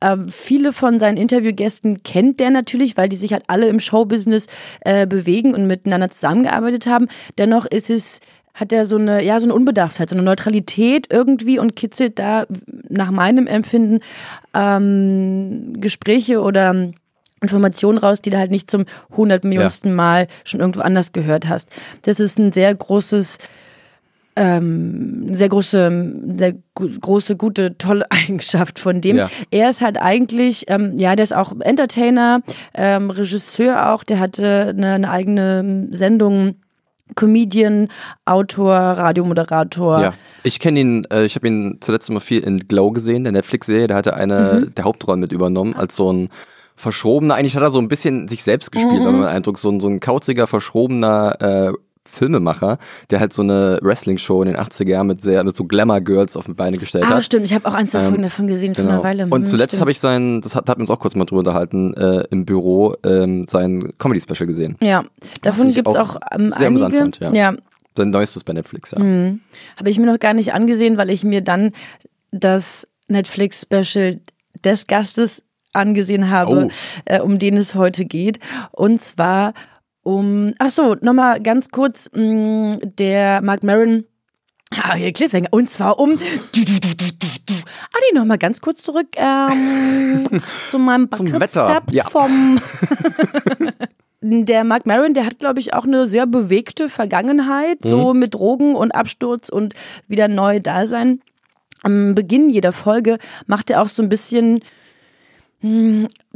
Ähm, 0.05 0.29
viele 0.29 0.73
von 0.73 0.99
seinen 0.99 1.17
Interviewgästen 1.17 2.03
kennt 2.03 2.41
der 2.41 2.51
natürlich, 2.51 2.97
weil 2.97 3.09
die 3.09 3.17
sich 3.17 3.33
halt 3.33 3.45
alle 3.47 3.69
im 3.69 3.79
Showbusiness 3.79 4.47
äh, 4.81 5.07
bewegen 5.07 5.55
und 5.55 5.69
miteinander 5.69 6.11
zusammengearbeitet 6.11 6.72
haben. 6.87 7.09
Dennoch 7.39 7.67
ist 7.67 7.91
es 7.91 8.21
hat 8.55 8.71
er 8.71 8.85
so 8.85 8.97
eine, 8.97 9.25
ja, 9.25 9.41
so 9.41 9.47
eine 9.47 9.55
Unbedachtheit, 9.55 10.11
so 10.11 10.15
eine 10.15 10.23
Neutralität 10.23 11.07
irgendwie 11.11 11.59
und 11.59 11.75
kitzelt 11.75 12.19
da 12.19 12.45
nach 12.89 13.11
meinem 13.11 13.47
Empfinden 13.47 14.01
ähm, 14.53 15.81
Gespräche 15.81 16.43
oder 16.43 16.91
Informationen 17.41 17.97
raus, 17.99 18.21
die 18.21 18.29
du 18.29 18.39
halt 18.39 18.51
nicht 18.51 18.71
zum 18.71 18.85
hundertmillionsten 19.17 19.95
Mal 19.95 20.27
schon 20.45 20.61
irgendwo 20.61 20.83
anders 20.83 21.13
gehört 21.13 21.49
hast. 21.49 21.71
Das 22.03 22.21
ist 22.21 22.39
ein 22.39 22.53
sehr 22.53 22.75
großes 22.75 23.39
ähm, 24.35 25.35
sehr 25.35 25.51
große, 25.51 26.13
sehr 26.39 26.55
große, 26.75 27.37
gute, 27.37 27.77
tolle 27.77 28.07
Eigenschaft 28.11 28.79
von 28.79 29.01
dem. 29.01 29.17
Ja. 29.17 29.31
Er 29.51 29.71
ist 29.71 29.83
halt 29.83 30.01
eigentlich, 30.01 30.65
ähm, 30.69 30.97
ja, 30.97 31.15
der 31.17 31.25
ist 31.25 31.35
auch 31.35 31.53
Entertainer, 31.61 32.41
ähm, 32.75 33.11
Regisseur 33.11 33.93
auch, 33.93 34.05
der 34.05 34.21
hatte 34.21 34.69
eine, 34.71 34.95
eine 34.95 35.11
eigene 35.11 35.89
Sendung. 35.91 36.57
Comedian, 37.15 37.89
Autor, 38.25 38.75
Radiomoderator. 38.75 40.01
Ja, 40.01 40.13
ich 40.43 40.61
kenne 40.61 40.81
ihn, 40.81 41.05
äh, 41.11 41.25
ich 41.25 41.35
habe 41.35 41.49
ihn 41.49 41.79
zuletzt 41.81 42.11
mal 42.11 42.21
viel 42.21 42.43
in 42.43 42.59
Glow 42.69 42.91
gesehen, 42.91 43.25
der 43.25 43.33
Netflix-Serie, 43.33 43.87
der 43.87 43.97
hatte 43.97 44.15
eine 44.15 44.71
der 44.71 44.85
Hauptrollen 44.85 45.21
mit 45.21 45.33
übernommen, 45.33 45.75
als 45.75 45.97
so 45.97 46.13
ein 46.13 46.29
verschrobener, 46.77 47.35
eigentlich 47.35 47.55
hat 47.55 47.63
er 47.63 47.71
so 47.71 47.79
ein 47.79 47.89
bisschen 47.89 48.29
sich 48.29 48.43
selbst 48.43 48.73
gespielt, 48.73 49.01
mhm. 49.01 49.07
hat 49.07 49.13
man 49.13 49.21
den 49.23 49.31
Eindruck, 49.31 49.59
so 49.59 49.71
ein, 49.71 49.81
so 49.81 49.89
ein 49.89 50.01
kauziger, 50.01 50.47
verschrobener 50.47 51.37
äh, 51.41 51.73
Filmemacher, 52.13 52.79
der 53.11 53.21
halt 53.21 53.33
so 53.33 53.43
eine 53.43 53.79
Wrestling-Show 53.83 54.43
in 54.43 54.49
den 54.53 54.57
80er 54.57 54.89
Jahren 54.89 55.07
mit 55.07 55.21
sehr 55.21 55.43
mit 55.45 55.57
so 55.57 55.65
Glamour-Girls 55.65 56.37
auf 56.37 56.45
die 56.47 56.53
Beine 56.55 56.77
gestellt 56.77 57.05
Ah, 57.09 57.17
hat. 57.17 57.25
stimmt, 57.25 57.45
ich 57.47 57.55
habe 57.55 57.67
auch 57.67 57.75
ein, 57.75 57.89
zwei 57.89 58.01
Ähm, 58.01 58.09
Folgen 58.09 58.23
davon 58.23 58.47
gesehen 58.47 58.75
vor 58.75 58.85
Genau. 58.85 58.97
einer 58.97 59.05
Weile. 59.05 59.25
Und 59.25 59.33
Hm, 59.33 59.47
zuletzt 59.47 59.81
habe 59.81 59.91
ich 59.91 59.99
sein, 60.01 60.41
das 60.43 60.55
hat, 60.55 60.69
hat 60.69 60.77
wir 60.77 60.83
uns 60.83 60.91
auch 60.91 60.99
kurz 61.01 61.15
mal 61.15 61.25
drüber 61.25 61.41
unterhalten, 61.41 61.95
äh, 61.95 62.25
im 62.31 62.45
Büro 62.45 62.95
ähm, 63.05 63.47
sein 63.49 63.93
Comedy-Special 63.99 64.47
gesehen. 64.47 64.77
Ja, 64.81 65.05
davon 65.43 65.73
gibt 65.73 65.89
es 65.89 65.97
auch 65.97 66.17
auch 66.17 66.21
ähm, 66.33 66.53
sehr 66.57 66.67
einige. 66.69 66.91
fand, 66.91 67.19
ja. 67.21 67.33
ja, 67.33 67.55
Sein 67.97 68.11
neuestes 68.11 68.45
bei 68.45 68.53
Netflix, 68.53 68.91
ja. 68.93 68.99
Mhm. 68.99 69.41
habe 69.77 69.89
ich 69.91 69.99
mir 69.99 70.07
noch 70.07 70.19
gar 70.21 70.35
nicht 70.35 70.53
angesehen, 70.55 70.97
weil 70.99 71.11
ich 71.11 71.25
mir 71.25 71.41
dann 71.41 71.71
das 72.31 72.87
Netflix-Special 73.09 74.21
des 74.65 74.87
Gastes 74.87 75.43
angesehen 75.73 76.31
habe, 76.31 76.67
Oh. 76.67 76.69
äh, 77.07 77.21
um 77.21 77.39
den 77.39 77.57
es 77.57 77.75
heute 77.75 78.05
geht. 78.05 78.39
Und 78.73 79.01
zwar 79.03 79.55
um, 80.03 80.55
ach 80.59 80.71
so, 80.71 80.97
nochmal 81.01 81.41
ganz 81.41 81.71
kurz, 81.71 82.11
mh, 82.13 82.73
der 82.99 83.41
Mark 83.43 83.63
Maron, 83.63 84.05
ah, 84.77 84.95
hier 84.95 85.13
Cliffhanger, 85.13 85.49
und 85.51 85.71
zwar 85.71 85.99
um, 85.99 86.19
du, 86.19 86.65
du, 86.65 86.81
du. 86.81 86.93
Ah, 87.95 87.99
nee, 88.01 88.19
nochmal 88.19 88.39
ganz 88.39 88.61
kurz 88.61 88.83
zurück 88.83 89.09
ähm, 89.17 90.25
zu 90.71 90.79
meinem 90.79 91.09
Backrezept 91.09 91.93
ja. 91.93 92.09
vom 92.09 92.59
der 94.23 94.65
Mark 94.65 94.87
Maron, 94.87 95.15
der 95.15 95.27
hat, 95.27 95.39
glaube 95.39 95.61
ich, 95.61 95.75
auch 95.75 95.85
eine 95.85 96.09
sehr 96.09 96.27
bewegte 96.27 96.89
Vergangenheit, 96.89 97.79
so 97.83 98.15
mit 98.15 98.35
Drogen 98.35 98.75
und 98.75 98.93
Absturz 98.93 99.49
und 99.49 99.75
wieder 100.09 100.29
neu 100.29 100.61
Dasein. 100.61 101.21
Am 101.83 102.15
Beginn 102.15 102.49
jeder 102.49 102.73
Folge 102.73 103.19
macht 103.47 103.71
er 103.71 103.83
auch 103.83 103.89
so 103.89 104.03
ein 104.03 104.09
bisschen, 104.09 104.61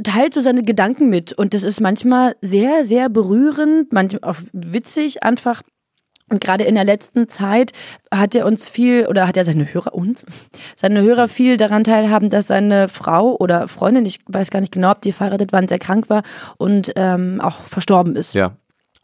teilt 0.03 0.33
so 0.33 0.41
seine 0.41 0.63
Gedanken 0.63 1.09
mit. 1.09 1.33
Und 1.33 1.53
das 1.53 1.63
ist 1.63 1.81
manchmal 1.81 2.35
sehr, 2.41 2.85
sehr 2.85 3.09
berührend, 3.09 3.91
manchmal 3.91 4.23
auch 4.23 4.37
witzig, 4.53 5.23
einfach. 5.23 5.63
Und 6.29 6.41
gerade 6.41 6.65
in 6.65 6.75
der 6.75 6.83
letzten 6.83 7.29
Zeit 7.29 7.71
hat 8.13 8.35
er 8.35 8.45
uns 8.45 8.67
viel, 8.67 9.07
oder 9.07 9.27
hat 9.27 9.37
er 9.37 9.45
seine 9.45 9.73
Hörer, 9.73 9.93
uns, 9.93 10.25
seine 10.75 11.01
Hörer 11.01 11.29
viel 11.29 11.55
daran 11.55 11.85
teilhaben, 11.85 12.29
dass 12.29 12.47
seine 12.47 12.89
Frau 12.89 13.37
oder 13.37 13.67
Freundin, 13.69 14.05
ich 14.05 14.19
weiß 14.27 14.49
gar 14.49 14.59
nicht 14.59 14.73
genau, 14.73 14.91
ob 14.91 15.01
die 15.01 15.13
verheiratet 15.13 15.53
waren, 15.53 15.69
sehr 15.69 15.79
krank 15.79 16.09
war 16.09 16.23
und 16.57 16.91
ähm, 16.97 17.39
auch 17.39 17.61
verstorben 17.61 18.17
ist. 18.17 18.33
Ja. 18.33 18.57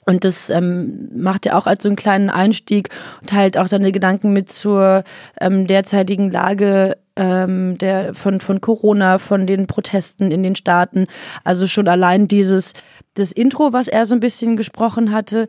Und 0.06 0.26
das 0.26 0.50
ähm, 0.50 1.10
macht 1.16 1.46
er 1.46 1.58
auch 1.58 1.66
als 1.66 1.84
so 1.84 1.90
einen 1.90 1.96
kleinen 1.96 2.30
Einstieg 2.30 2.90
und 3.22 3.30
teilt 3.30 3.58
auch 3.58 3.68
seine 3.68 3.94
Gedanken 3.94 4.34
mit 4.34 4.52
zur 4.52 5.06
ähm, 5.40 5.66
derzeitigen 5.66 6.30
Lage 6.30 6.98
ähm, 7.16 7.78
der, 7.78 8.14
von, 8.14 8.40
von 8.40 8.60
Corona, 8.62 9.18
von 9.18 9.46
den 9.48 9.68
Protesten 9.68 10.32
in 10.32 10.44
den 10.44 10.56
Staaten. 10.56 11.06
Also 11.44 11.68
schon 11.68 11.88
allein 11.88 12.28
dieses, 12.28 12.74
das 13.16 13.32
Intro, 13.32 13.72
was 13.74 13.88
er 13.88 14.06
so 14.06 14.16
ein 14.16 14.20
bisschen 14.20 14.56
gesprochen 14.56 15.12
hatte, 15.12 15.48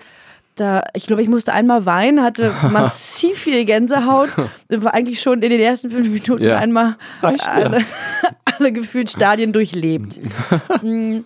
da, 0.56 0.84
ich 0.94 1.06
glaube, 1.08 1.20
ich 1.22 1.28
musste 1.28 1.52
einmal 1.52 1.84
weinen, 1.84 2.22
hatte 2.22 2.54
massiv 2.70 3.38
viel 3.38 3.64
Gänsehaut 3.64 4.28
und 4.70 4.84
war 4.84 4.94
eigentlich 4.94 5.20
schon 5.20 5.42
in 5.42 5.50
den 5.50 5.58
ersten 5.60 5.90
fünf 5.90 6.08
Minuten 6.08 6.44
Ja. 6.44 6.58
einmal 6.58 6.96
Reicht 7.22 7.48
alle, 7.48 7.78
alle 8.58 8.70
gefühlt 8.72 9.10
Stadien 9.10 9.52
durchlebt. 9.52 10.20
Mm. 10.82 11.20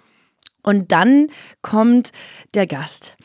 Und 0.63 0.93
dann 0.93 1.29
kommt 1.63 2.11
der 2.55 2.67
Gast. 2.67 3.17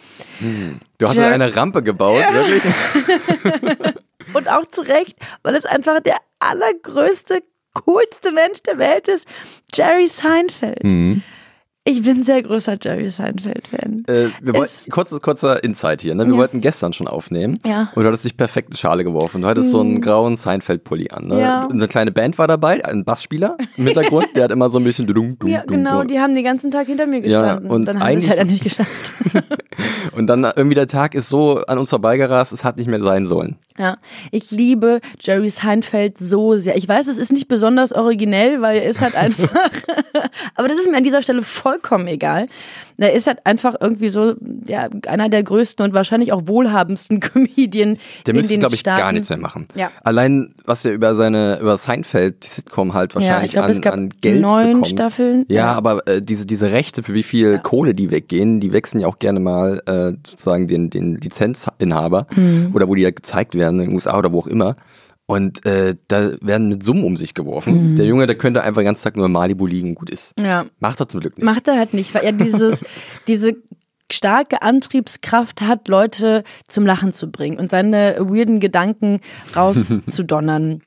Du 0.97 1.07
hast 1.07 1.15
Jer- 1.17 1.31
eine 1.33 1.53
Rampe 1.55 1.81
gebaut, 1.83 2.23
wirklich? 2.31 2.63
Und 4.33 4.49
auch 4.49 4.65
zu 4.71 4.81
Recht, 4.81 5.17
weil 5.43 5.55
es 5.55 5.65
einfach 5.65 5.99
der 6.01 6.17
allergrößte, 6.39 7.43
coolste 7.73 8.31
Mensch 8.31 8.61
der 8.63 8.77
Welt 8.77 9.07
ist, 9.07 9.27
Jerry 9.73 10.07
Seinfeld. 10.07 10.83
Mhm. 10.83 11.23
Ich 11.85 12.01
bin 12.01 12.19
ein 12.19 12.23
sehr 12.23 12.41
großer 12.41 12.77
Jerry 12.81 13.09
Seinfeld-Fan. 13.09 14.05
Äh, 14.07 14.29
wir 14.41 14.53
wollten, 14.53 14.63
Es- 14.63 14.87
kurz, 14.89 15.11
kurzer 15.21 15.61
Insight 15.65 16.01
hier, 16.01 16.15
ne? 16.15 16.25
Wir 16.25 16.31
Ja. 16.31 16.37
wollten 16.37 16.61
gestern 16.61 16.93
schon 16.93 17.07
aufnehmen. 17.07 17.59
Ja. 17.65 17.89
Und 17.93 18.03
du 18.03 18.07
hattest 18.07 18.23
dich 18.23 18.37
perfekt 18.37 18.69
in 18.69 18.77
Schale 18.77 19.03
geworfen. 19.03 19.41
Du 19.41 19.47
hattest 19.49 19.71
so 19.71 19.81
einen 19.81 19.99
grauen 19.99 20.37
Seinfeld-Pulli 20.37 21.09
an. 21.09 21.23
Ne? 21.27 21.41
Ja. 21.41 21.63
Und 21.65 21.73
Eine 21.73 21.89
kleine 21.89 22.13
Band 22.13 22.37
war 22.37 22.47
dabei, 22.47 22.85
ein 22.85 23.03
Bassspieler 23.03 23.57
im 23.75 23.85
Hintergrund, 23.85 24.27
der 24.35 24.45
hat 24.45 24.51
immer 24.51 24.69
so 24.69 24.77
ein 24.77 24.85
bisschen 24.85 25.07
dudum, 25.07 25.37
dum, 25.37 25.49
Ja, 25.49 25.63
genau, 25.67 25.99
dum. 25.99 26.07
die 26.07 26.19
haben 26.21 26.33
den 26.35 26.45
ganzen 26.45 26.71
Tag 26.71 26.87
hinter 26.87 27.05
mir 27.05 27.17
Ja, 27.19 27.41
gestanden. 27.41 27.69
und 27.69 27.83
dann 27.83 27.99
haben 28.01 28.21
sie 28.21 28.29
es 28.29 28.37
halt 28.37 28.47
nicht 28.47 28.63
geschafft. 28.63 29.13
Und 30.15 30.27
dann 30.27 30.43
irgendwie 30.43 30.75
der 30.75 30.85
Tag 30.85 31.15
ist 31.15 31.27
so 31.29 31.63
an 31.65 31.79
uns 31.79 31.89
vorbeigerast, 31.89 32.53
es 32.53 32.63
hat 32.63 32.77
nicht 32.77 32.85
mehr 32.87 33.01
sein 33.01 33.25
sollen. 33.25 33.55
Ja, 33.79 33.97
ich 34.29 34.51
liebe 34.51 34.99
Jerry 35.19 35.49
Seinfeld 35.49 36.19
so 36.19 36.55
sehr. 36.55 36.75
Ich 36.77 36.87
weiß, 36.87 37.07
es 37.07 37.17
ist 37.17 37.31
nicht 37.31 37.47
besonders 37.47 37.91
originell, 37.93 38.61
weil 38.61 38.77
er 38.77 38.89
ist 38.89 39.01
halt 39.01 39.15
einfach, 39.15 39.49
aber 40.55 40.67
das 40.67 40.77
ist 40.79 40.91
mir 40.91 40.97
an 40.97 41.03
dieser 41.03 41.23
Stelle 41.23 41.41
vollkommen 41.73 42.07
egal. 42.07 42.47
Er 42.97 43.13
ist 43.13 43.27
halt 43.27 43.45
einfach 43.45 43.73
irgendwie 43.79 44.09
so, 44.09 44.35
ja, 44.67 44.87
einer 45.07 45.27
der 45.27 45.43
größten 45.43 45.83
und 45.85 45.93
wahrscheinlich 45.93 46.31
auch 46.31 46.43
wohlhabendsten 46.45 47.19
Comedian 47.33 47.97
Der 48.25 48.33
müsste, 48.33 48.57
glaube 48.59 48.75
ich, 48.75 48.81
Staaten. 48.81 49.01
gar 49.01 49.11
nichts 49.11 49.29
mehr 49.29 49.39
machen. 49.39 49.65
Ja. 49.75 49.91
Allein, 50.03 50.53
was 50.65 50.85
er 50.85 50.93
über 50.93 51.15
seine, 51.15 51.59
über 51.59 51.77
Seinfeld, 51.77 52.43
die 52.43 52.47
Sitcom 52.47 52.93
halt 52.93 53.13
Ja, 53.13 53.19
wahrscheinlich 53.19 53.45
ich 53.45 53.51
glaube, 53.53 53.65
an, 53.65 53.71
es 53.71 53.81
gab 53.81 53.93
an 53.95 54.09
Geld 54.21 54.41
neun 54.41 54.67
bekommt. 54.67 54.87
Staffeln. 54.87 55.45
Ja, 55.49 55.73
aber 55.73 56.07
äh, 56.07 56.21
diese, 56.21 56.45
diese 56.45 56.71
Rechte, 56.71 57.01
für 57.03 57.13
wie 57.13 57.23
viel 57.23 57.59
Kohle 57.59 57.95
die 57.95 58.11
weggehen, 58.11 58.59
die 58.59 58.71
wechseln 58.73 59.01
ja 59.01 59.07
auch 59.07 59.19
gerne 59.19 59.39
mal 59.39 59.81
äh, 59.87 60.11
sozusagen 60.29 60.67
den, 60.67 60.89
den 60.89 61.15
Lizenzinhaber 61.19 62.27
Mhm. 62.35 62.71
oder 62.73 62.87
wo 62.87 62.95
die 62.95 63.01
ja 63.01 63.11
gezeigt 63.11 63.55
werden 63.55 63.79
in 63.79 63.87
den 63.87 63.95
USA 63.95 64.17
oder 64.17 64.31
wo 64.31 64.39
auch 64.39 64.47
immer. 64.47 64.75
Und 65.25 65.65
äh, 65.65 65.95
da 66.07 66.33
werden 66.41 66.67
mit 66.67 66.83
Summen 66.83 67.03
um 67.03 67.15
sich 67.15 67.33
geworfen. 67.33 67.91
Mhm. 67.91 67.95
Der 67.95 68.05
Junge, 68.05 68.27
der 68.27 68.37
könnte 68.37 68.61
einfach 68.61 68.81
den 68.81 68.87
ganzen 68.87 69.03
Tag 69.03 69.15
nur 69.15 69.25
in 69.25 69.31
Malibu 69.31 69.65
liegen 69.65 69.95
gut 69.95 70.09
ist. 70.09 70.33
ja. 70.39 70.65
Macht 70.79 70.99
er 70.99 71.07
zum 71.07 71.21
Glück 71.21 71.37
nicht. 71.37 71.45
Macht 71.45 71.67
er 71.67 71.77
halt 71.77 71.93
nicht, 71.93 72.13
weil 72.13 72.23
er 72.23 72.33
dieses, 72.33 72.83
diese 73.27 73.53
starke 74.11 74.61
Antriebskraft 74.61 75.61
hat, 75.61 75.87
Leute 75.87 76.43
zum 76.67 76.85
Lachen 76.85 77.13
zu 77.13 77.31
bringen 77.31 77.57
und 77.57 77.71
seine 77.71 78.17
weirden 78.19 78.59
Gedanken 78.59 79.19
rauszudonnern. 79.55 80.81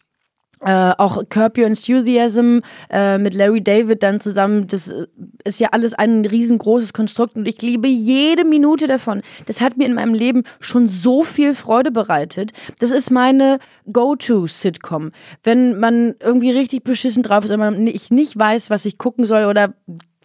Äh, 0.62 0.92
auch 0.96 1.22
Curb 1.28 1.58
Your 1.58 1.66
Enthusiasm 1.66 2.60
äh, 2.88 3.18
mit 3.18 3.34
Larry 3.34 3.62
David 3.62 4.02
dann 4.02 4.20
zusammen, 4.20 4.66
das 4.66 4.88
äh, 4.88 5.06
ist 5.44 5.60
ja 5.60 5.68
alles 5.72 5.92
ein 5.92 6.24
riesengroßes 6.24 6.94
Konstrukt 6.94 7.36
und 7.36 7.46
ich 7.46 7.60
liebe 7.60 7.88
jede 7.88 8.42
Minute 8.44 8.86
davon. 8.86 9.20
Das 9.44 9.60
hat 9.60 9.76
mir 9.76 9.84
in 9.84 9.92
meinem 9.94 10.14
Leben 10.14 10.44
schon 10.58 10.88
so 10.88 11.22
viel 11.24 11.52
Freude 11.52 11.90
bereitet. 11.90 12.52
Das 12.78 12.90
ist 12.90 13.10
meine 13.10 13.58
Go-To-Sitcom. 13.92 15.12
Wenn 15.44 15.78
man 15.78 16.14
irgendwie 16.20 16.50
richtig 16.52 16.84
beschissen 16.84 17.22
drauf 17.22 17.44
ist 17.44 17.50
und 17.50 17.60
man 17.60 17.86
ich 17.86 18.10
nicht 18.10 18.38
weiß, 18.38 18.70
was 18.70 18.86
ich 18.86 18.96
gucken 18.96 19.26
soll 19.26 19.44
oder 19.44 19.74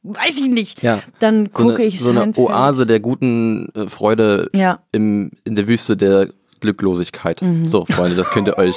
weiß 0.04 0.40
ich 0.40 0.50
nicht, 0.50 0.82
Ja. 0.82 1.02
dann 1.20 1.50
So 1.52 1.64
gucke 1.64 1.76
eine, 1.76 1.86
ich 1.86 2.00
so 2.00 2.10
eine 2.10 2.22
Seinfeld. 2.22 2.48
Oase 2.50 2.88
der 2.88 3.02
guten 3.02 3.68
äh, 3.76 3.88
Freude 3.88 4.50
Ja. 4.56 4.80
im, 4.94 5.32
in 5.44 5.56
der 5.56 5.68
Wüste 5.68 5.98
der 5.98 6.30
Glücklosigkeit. 6.62 7.42
So, 7.66 7.86
Freunde, 7.90 8.16
das 8.16 8.30
könnt 8.30 8.48
ihr 8.48 8.58
euch 8.58 8.76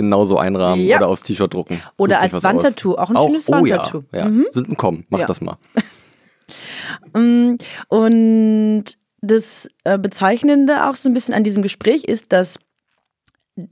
genauso 0.00 0.38
einrahmen 0.38 0.82
Mhm. 0.84 0.88
Ja. 0.88 0.96
oder 0.98 1.08
aufs 1.08 1.22
T-Shirt 1.22 1.52
drucken. 1.52 1.82
Oder 1.96 2.20
als. 2.20 2.42
Wandtattoo, 2.42 2.96
auch 2.96 3.10
ein 3.10 3.16
schönes 3.20 3.48
oh, 3.48 3.52
Wandtattoo. 3.52 4.02
Ja, 4.12 4.28
ja. 4.28 4.44
Sind 4.50 4.68
ein 4.68 4.76
Komm, 4.76 5.04
mach 5.10 5.20
Ja. 5.20 5.26
das 5.26 5.40
mal. 5.40 5.56
Und 7.88 8.84
das 9.20 9.68
äh, 9.84 9.98
Bezeichnende 9.98 10.88
auch 10.88 10.96
so 10.96 11.08
ein 11.08 11.12
bisschen 11.12 11.34
an 11.34 11.44
diesem 11.44 11.62
Gespräch 11.62 12.04
ist, 12.04 12.32
dass 12.32 12.58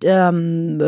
ähm, 0.04 0.78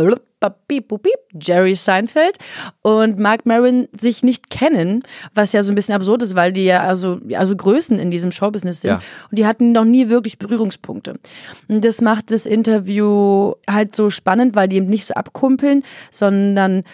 piep, 0.41 0.89
piep, 0.89 1.03
piep, 1.03 1.21
Jerry 1.41 1.75
Seinfeld 1.75 2.39
und 2.83 3.19
Mark 3.19 3.47
Maron 3.47 3.89
sich 3.99 4.23
nicht 4.23 4.51
kennen, 4.51 5.03
was 5.35 5.53
ja 5.53 5.63
so 5.63 5.71
ein 5.73 5.75
bisschen 5.75 5.95
absurd 5.95 6.23
ist, 6.23 6.35
weil 6.35 6.53
die 6.53 6.65
ja 6.65 6.83
also, 6.83 7.21
also 7.35 7.55
Größen 7.55 7.99
in 7.99 8.11
diesem 8.11 8.33
Showbusiness 8.33 8.81
sind. 8.81 8.91
Ja. 8.91 9.01
Und 9.31 9.39
die 9.39 9.47
hatten 9.47 9.73
noch 9.73 9.85
nie 9.85 10.09
wirklich 10.09 10.39
Berührungspunkte. 10.39 11.19
Und 11.69 11.85
das 11.85 12.01
macht 12.01 12.31
das 12.31 12.47
Interview 12.47 13.53
halt 13.69 13.95
so 13.95 14.11
spannend, 14.11 14.57
weil 14.57 14.69
die 14.69 14.77
eben 14.77 14.89
nicht 14.89 15.07
so 15.07 15.15
abkumpeln, 15.15 15.85
sondern 16.11 16.85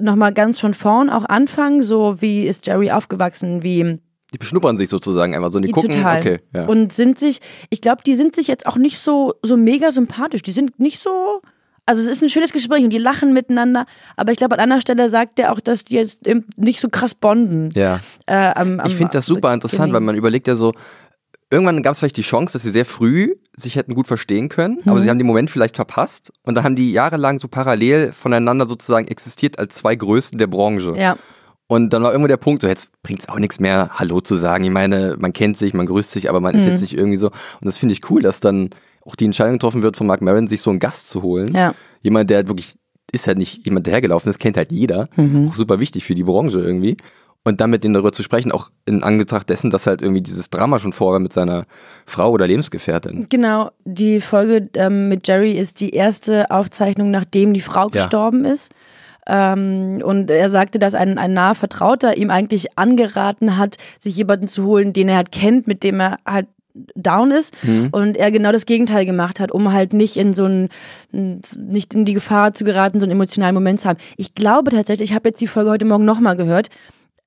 nochmal 0.00 0.32
ganz 0.32 0.60
von 0.60 0.74
vorn 0.74 1.10
auch 1.10 1.24
anfangen, 1.24 1.82
so 1.82 2.20
wie 2.20 2.46
ist 2.46 2.66
Jerry 2.66 2.90
aufgewachsen, 2.90 3.62
wie 3.62 3.98
Die 4.32 4.38
beschnuppern 4.38 4.76
sich 4.76 4.88
sozusagen 4.88 5.34
einmal 5.34 5.50
so 5.50 5.58
und 5.58 5.66
die 5.66 5.72
gucken, 5.72 5.90
total. 5.90 6.20
okay, 6.20 6.40
ja. 6.54 6.66
und 6.66 6.92
sind 6.92 7.18
sich, 7.18 7.40
ich 7.70 7.80
glaube, 7.80 8.02
die 8.04 8.14
sind 8.14 8.34
sich 8.34 8.48
jetzt 8.48 8.66
auch 8.66 8.76
nicht 8.76 8.98
so 8.98 9.34
so 9.42 9.56
mega 9.56 9.90
sympathisch. 9.90 10.42
Die 10.42 10.52
sind 10.52 10.78
nicht 10.80 11.00
so 11.00 11.42
also 11.90 12.02
es 12.02 12.08
ist 12.08 12.22
ein 12.22 12.28
schönes 12.28 12.52
Gespräch 12.52 12.82
und 12.84 12.90
die 12.90 12.98
lachen 12.98 13.32
miteinander, 13.32 13.84
aber 14.16 14.32
ich 14.32 14.38
glaube 14.38 14.54
an 14.54 14.60
einer 14.60 14.80
Stelle 14.80 15.08
sagt 15.08 15.38
er 15.38 15.52
auch, 15.52 15.60
dass 15.60 15.84
die 15.84 15.94
jetzt 15.94 16.26
eben 16.26 16.46
nicht 16.56 16.80
so 16.80 16.88
krass 16.88 17.14
bonden. 17.14 17.70
ja. 17.74 18.00
Äh, 18.26 18.52
am, 18.54 18.80
am, 18.80 18.86
Ich 18.88 18.94
finde 18.94 19.12
das 19.12 19.26
super 19.26 19.52
interessant, 19.52 19.92
weil 19.92 20.00
man 20.00 20.14
überlegt 20.14 20.46
ja 20.48 20.56
so, 20.56 20.72
irgendwann 21.50 21.82
gab 21.82 21.92
es 21.94 21.98
vielleicht 21.98 22.16
die 22.16 22.22
Chance, 22.22 22.52
dass 22.52 22.62
sie 22.62 22.70
sehr 22.70 22.84
früh 22.84 23.34
sich 23.56 23.76
hätten 23.76 23.94
gut 23.94 24.06
verstehen 24.06 24.48
können, 24.48 24.78
aber 24.86 25.00
Mhm. 25.00 25.02
sie 25.02 25.10
haben 25.10 25.18
den 25.18 25.26
Moment 25.26 25.50
vielleicht 25.50 25.76
verpasst 25.76 26.32
und 26.44 26.54
da 26.54 26.62
haben 26.62 26.76
die 26.76 26.92
jahrelang 26.92 27.38
so 27.40 27.48
parallel 27.48 28.12
voneinander 28.12 28.66
sozusagen 28.66 29.08
existiert 29.08 29.58
als 29.58 29.74
zwei 29.74 29.94
Größten 29.96 30.38
der 30.38 30.46
Branche. 30.46 30.92
ja. 30.96 31.16
Und 31.66 31.92
dann 31.92 32.02
war 32.02 32.10
irgendwo 32.10 32.26
der 32.26 32.36
Punkt, 32.36 32.62
so 32.62 32.66
jetzt 32.68 32.90
bringt 33.04 33.20
es 33.20 33.28
auch 33.28 33.38
nichts 33.38 33.60
mehr, 33.60 33.90
Hallo 33.92 34.20
zu 34.20 34.34
sagen. 34.34 34.64
Ich 34.64 34.72
meine, 34.72 35.14
man 35.20 35.32
kennt 35.32 35.56
sich, 35.56 35.72
man 35.72 35.86
grüßt 35.86 36.10
sich, 36.10 36.28
aber 36.28 36.40
man 36.40 36.56
ist 36.56 36.64
Mhm. 36.64 36.70
jetzt 36.72 36.80
nicht 36.80 36.96
irgendwie 36.96 37.16
so. 37.16 37.28
Und 37.28 37.34
das 37.62 37.78
finde 37.78 37.92
ich 37.92 38.10
cool, 38.10 38.22
dass 38.22 38.40
dann 38.40 38.70
auch 39.04 39.14
die 39.16 39.24
Entscheidung 39.24 39.54
getroffen 39.54 39.82
wird 39.82 39.96
von 39.96 40.06
Mark 40.06 40.20
Maron, 40.22 40.46
sich 40.48 40.60
so 40.60 40.70
einen 40.70 40.78
Gast 40.78 41.08
zu 41.08 41.22
holen. 41.22 41.52
Ja. 41.54 41.74
Jemand, 42.02 42.30
der 42.30 42.38
halt 42.38 42.48
wirklich, 42.48 42.74
ist 43.12 43.26
halt 43.26 43.38
nicht 43.38 43.64
jemand, 43.64 43.86
der 43.86 43.92
hergelaufen 43.94 44.28
ist, 44.30 44.38
kennt 44.38 44.56
halt 44.56 44.72
jeder. 44.72 45.08
Mhm. 45.16 45.48
Auch 45.48 45.54
super 45.54 45.80
wichtig 45.80 46.04
für 46.04 46.14
die 46.14 46.22
Branche 46.24 46.60
irgendwie. 46.60 46.96
Und 47.42 47.62
dann 47.62 47.70
mit 47.70 47.84
denen 47.84 47.94
darüber 47.94 48.12
zu 48.12 48.22
sprechen, 48.22 48.52
auch 48.52 48.70
in 48.84 49.02
Anbetracht 49.02 49.48
dessen, 49.48 49.70
dass 49.70 49.86
halt 49.86 50.02
irgendwie 50.02 50.20
dieses 50.20 50.50
Drama 50.50 50.78
schon 50.78 50.92
vorher 50.92 51.20
mit 51.20 51.32
seiner 51.32 51.64
Frau 52.04 52.30
oder 52.32 52.46
Lebensgefährtin. 52.46 53.26
Genau, 53.30 53.70
die 53.86 54.20
Folge 54.20 54.68
ähm, 54.74 55.08
mit 55.08 55.26
Jerry 55.26 55.52
ist 55.52 55.80
die 55.80 55.90
erste 55.90 56.50
Aufzeichnung, 56.50 57.10
nachdem 57.10 57.54
die 57.54 57.62
Frau 57.62 57.84
Ja. 57.84 57.88
gestorben 57.88 58.44
ist. 58.44 58.72
Ähm, 59.26 60.02
und 60.04 60.30
er 60.30 60.50
sagte, 60.50 60.78
dass 60.78 60.94
ein, 60.94 61.16
ein 61.16 61.32
naher 61.32 61.54
Vertrauter 61.54 62.16
ihm 62.18 62.30
eigentlich 62.30 62.76
angeraten 62.78 63.56
hat, 63.56 63.76
sich 63.98 64.16
jemanden 64.16 64.48
zu 64.48 64.64
holen, 64.66 64.92
den 64.92 65.08
er 65.08 65.16
halt 65.16 65.32
kennt, 65.32 65.66
mit 65.66 65.82
dem 65.82 66.00
er 66.00 66.18
halt 66.26 66.46
down 66.94 67.30
ist 67.30 67.54
und 67.90 68.16
er 68.16 68.30
genau 68.30 68.52
das 68.52 68.66
Gegenteil 68.66 69.04
gemacht 69.04 69.40
hat, 69.40 69.52
um 69.52 69.72
halt 69.72 69.92
nicht 69.92 70.16
in 70.16 70.34
so 70.34 70.44
ein 70.44 70.68
nicht 71.12 71.94
in 71.94 72.04
die 72.04 72.14
Gefahr 72.14 72.54
zu 72.54 72.64
geraten, 72.64 73.00
so 73.00 73.04
einen 73.04 73.12
emotionalen 73.12 73.54
Moment 73.54 73.80
zu 73.80 73.88
haben. 73.88 73.98
Ich 74.16 74.34
glaube 74.34 74.70
tatsächlich, 74.70 75.10
ich 75.10 75.14
habe 75.14 75.30
jetzt 75.30 75.40
die 75.40 75.46
Folge 75.46 75.70
heute 75.70 75.84
Morgen 75.84 76.04
nochmal 76.04 76.36
gehört, 76.36 76.68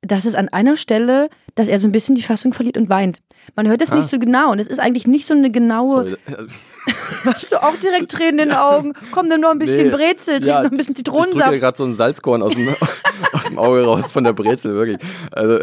dass 0.02 0.26
es 0.26 0.36
an 0.36 0.50
einer 0.50 0.78
Stelle, 0.78 1.30
dass 1.56 1.68
er 1.68 1.80
so 1.80 1.88
ein 1.88 1.92
bisschen 1.92 2.16
die 2.16 2.24
Fassung 2.24 2.54
verliert 2.54 2.78
und 2.78 2.90
weint. 2.90 3.22
Man 3.56 3.68
hört 3.68 3.82
es 3.82 3.92
nicht 3.92 4.10
so 4.10 4.20
genau 4.20 4.52
und 4.52 4.60
es 4.60 4.68
ist 4.68 4.80
eigentlich 4.80 5.08
nicht 5.08 5.26
so 5.26 5.34
eine 5.34 5.52
genaue 5.52 6.18
Sorry. 6.28 6.48
Hast 7.26 7.52
du 7.52 7.62
auch 7.64 7.76
direkt 7.78 8.12
Tränen 8.12 8.40
in 8.40 8.50
den 8.50 8.52
Augen? 8.58 8.94
Komm, 9.12 9.28
nimm 9.28 9.40
noch 9.42 9.52
ein 9.52 9.60
bisschen 9.60 9.88
Nee. 9.88 9.92
Brezel, 9.96 10.40
trink 10.42 10.46
Ja, 10.46 10.64
noch 10.64 10.72
ein 10.72 10.78
bisschen 10.78 10.96
Ich 10.98 11.04
drücke 11.04 11.22
Zitronensaft. 11.30 11.60
gerade 11.60 11.78
so 11.78 11.86
ein 11.86 11.96
Salzkorn 11.96 12.42
aus 12.44 12.54
dem, 12.54 12.68
aus 13.34 13.46
dem 13.46 13.58
Auge 13.60 13.84
raus 13.86 14.12
von 14.12 14.24
der 14.26 14.34
Brezel, 14.34 14.74
wirklich. 14.74 14.98
Also, 15.32 15.60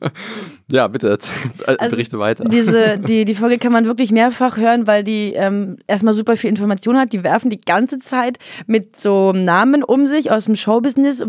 ja, 0.70 0.88
bitte, 0.88 1.08
erzähl- 1.10 1.34
äh, 1.66 1.76
Also, 1.78 1.96
berichte 1.96 2.18
weiter. 2.18 2.44
Diese, 2.44 2.98
die, 2.98 3.24
die 3.24 3.34
Folge 3.34 3.58
kann 3.58 3.72
man 3.72 3.84
wirklich 3.86 4.12
mehrfach 4.12 4.56
hören, 4.56 4.86
weil 4.86 5.04
die 5.04 5.32
ähm, 5.34 5.76
erstmal 5.86 6.14
super 6.14 6.36
viel 6.36 6.50
Information 6.50 6.98
hat. 6.98 7.12
Die 7.12 7.22
werfen 7.22 7.50
die 7.50 7.60
ganze 7.60 7.98
Zeit 7.98 8.38
mit 8.66 8.98
so 8.98 9.32
Namen 9.32 9.82
um 9.82 10.06
sich 10.06 10.30
aus 10.30 10.46
dem 10.46 10.56
Showbusiness. 10.56 11.24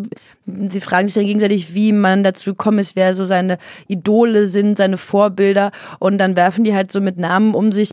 Sie 0.46 0.82
fragen 0.82 1.08
sich 1.08 1.16
dann 1.16 1.26
gegenseitig, 1.26 1.74
wie 1.74 1.92
man 1.92 2.24
dazu 2.24 2.52
gekommen 2.52 2.80
ist, 2.80 2.96
wer 2.96 3.14
so 3.14 3.26
seine 3.26 3.58
Idole 3.88 4.46
sind, 4.46 4.78
seine 4.78 4.98
Vorbilder. 4.98 5.72
Und 6.00 6.18
dann 6.18 6.36
werfen 6.36 6.64
die 6.64 6.74
halt 6.74 6.92
so 6.92 7.02
mit 7.02 7.18
Namen 7.18 7.54
um 7.54 7.72
sich 7.72 7.92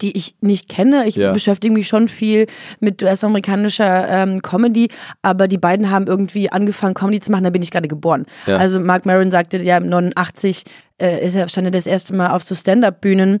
die 0.00 0.16
ich 0.16 0.34
nicht 0.40 0.68
kenne. 0.68 1.06
Ich 1.06 1.16
Ja. 1.16 1.32
beschäftige 1.32 1.72
mich 1.72 1.88
schon 1.88 2.08
viel 2.08 2.46
mit 2.80 3.02
US-amerikanischer 3.02 4.08
ähm, 4.08 4.42
Comedy, 4.42 4.88
aber 5.22 5.48
die 5.48 5.58
beiden 5.58 5.90
haben 5.90 6.06
irgendwie 6.06 6.50
angefangen, 6.50 6.94
Comedy 6.94 7.20
zu 7.20 7.30
machen, 7.32 7.44
da 7.44 7.50
bin 7.50 7.62
ich 7.62 7.70
gerade 7.70 7.88
geboren. 7.88 8.26
Ja. 8.46 8.56
Also 8.56 8.80
Mark 8.80 9.06
Maron 9.06 9.30
sagte 9.30 9.58
ja, 9.58 9.80
89 9.80 10.64
äh, 11.00 11.26
ist 11.26 11.34
er, 11.34 11.48
stand 11.48 11.66
er 11.66 11.70
das 11.70 11.86
erste 11.86 12.14
Mal 12.14 12.30
auf 12.30 12.42
so 12.42 12.54
Stand-Up-Bühnen. 12.54 13.40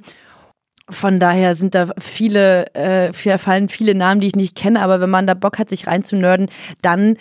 Von 0.90 1.18
daher 1.18 1.54
sind 1.54 1.74
da 1.74 1.90
viele, 1.98 2.66
äh, 2.74 3.12
fallen 3.38 3.68
viele 3.70 3.94
Namen, 3.94 4.20
die 4.20 4.26
ich 4.26 4.36
nicht 4.36 4.54
kenne, 4.54 4.82
aber 4.82 5.00
wenn 5.00 5.08
man 5.08 5.26
da 5.26 5.32
Bock 5.32 5.58
hat, 5.58 5.70
sich 5.70 5.86
reinzunörden, 5.86 6.48
dann 6.82 7.16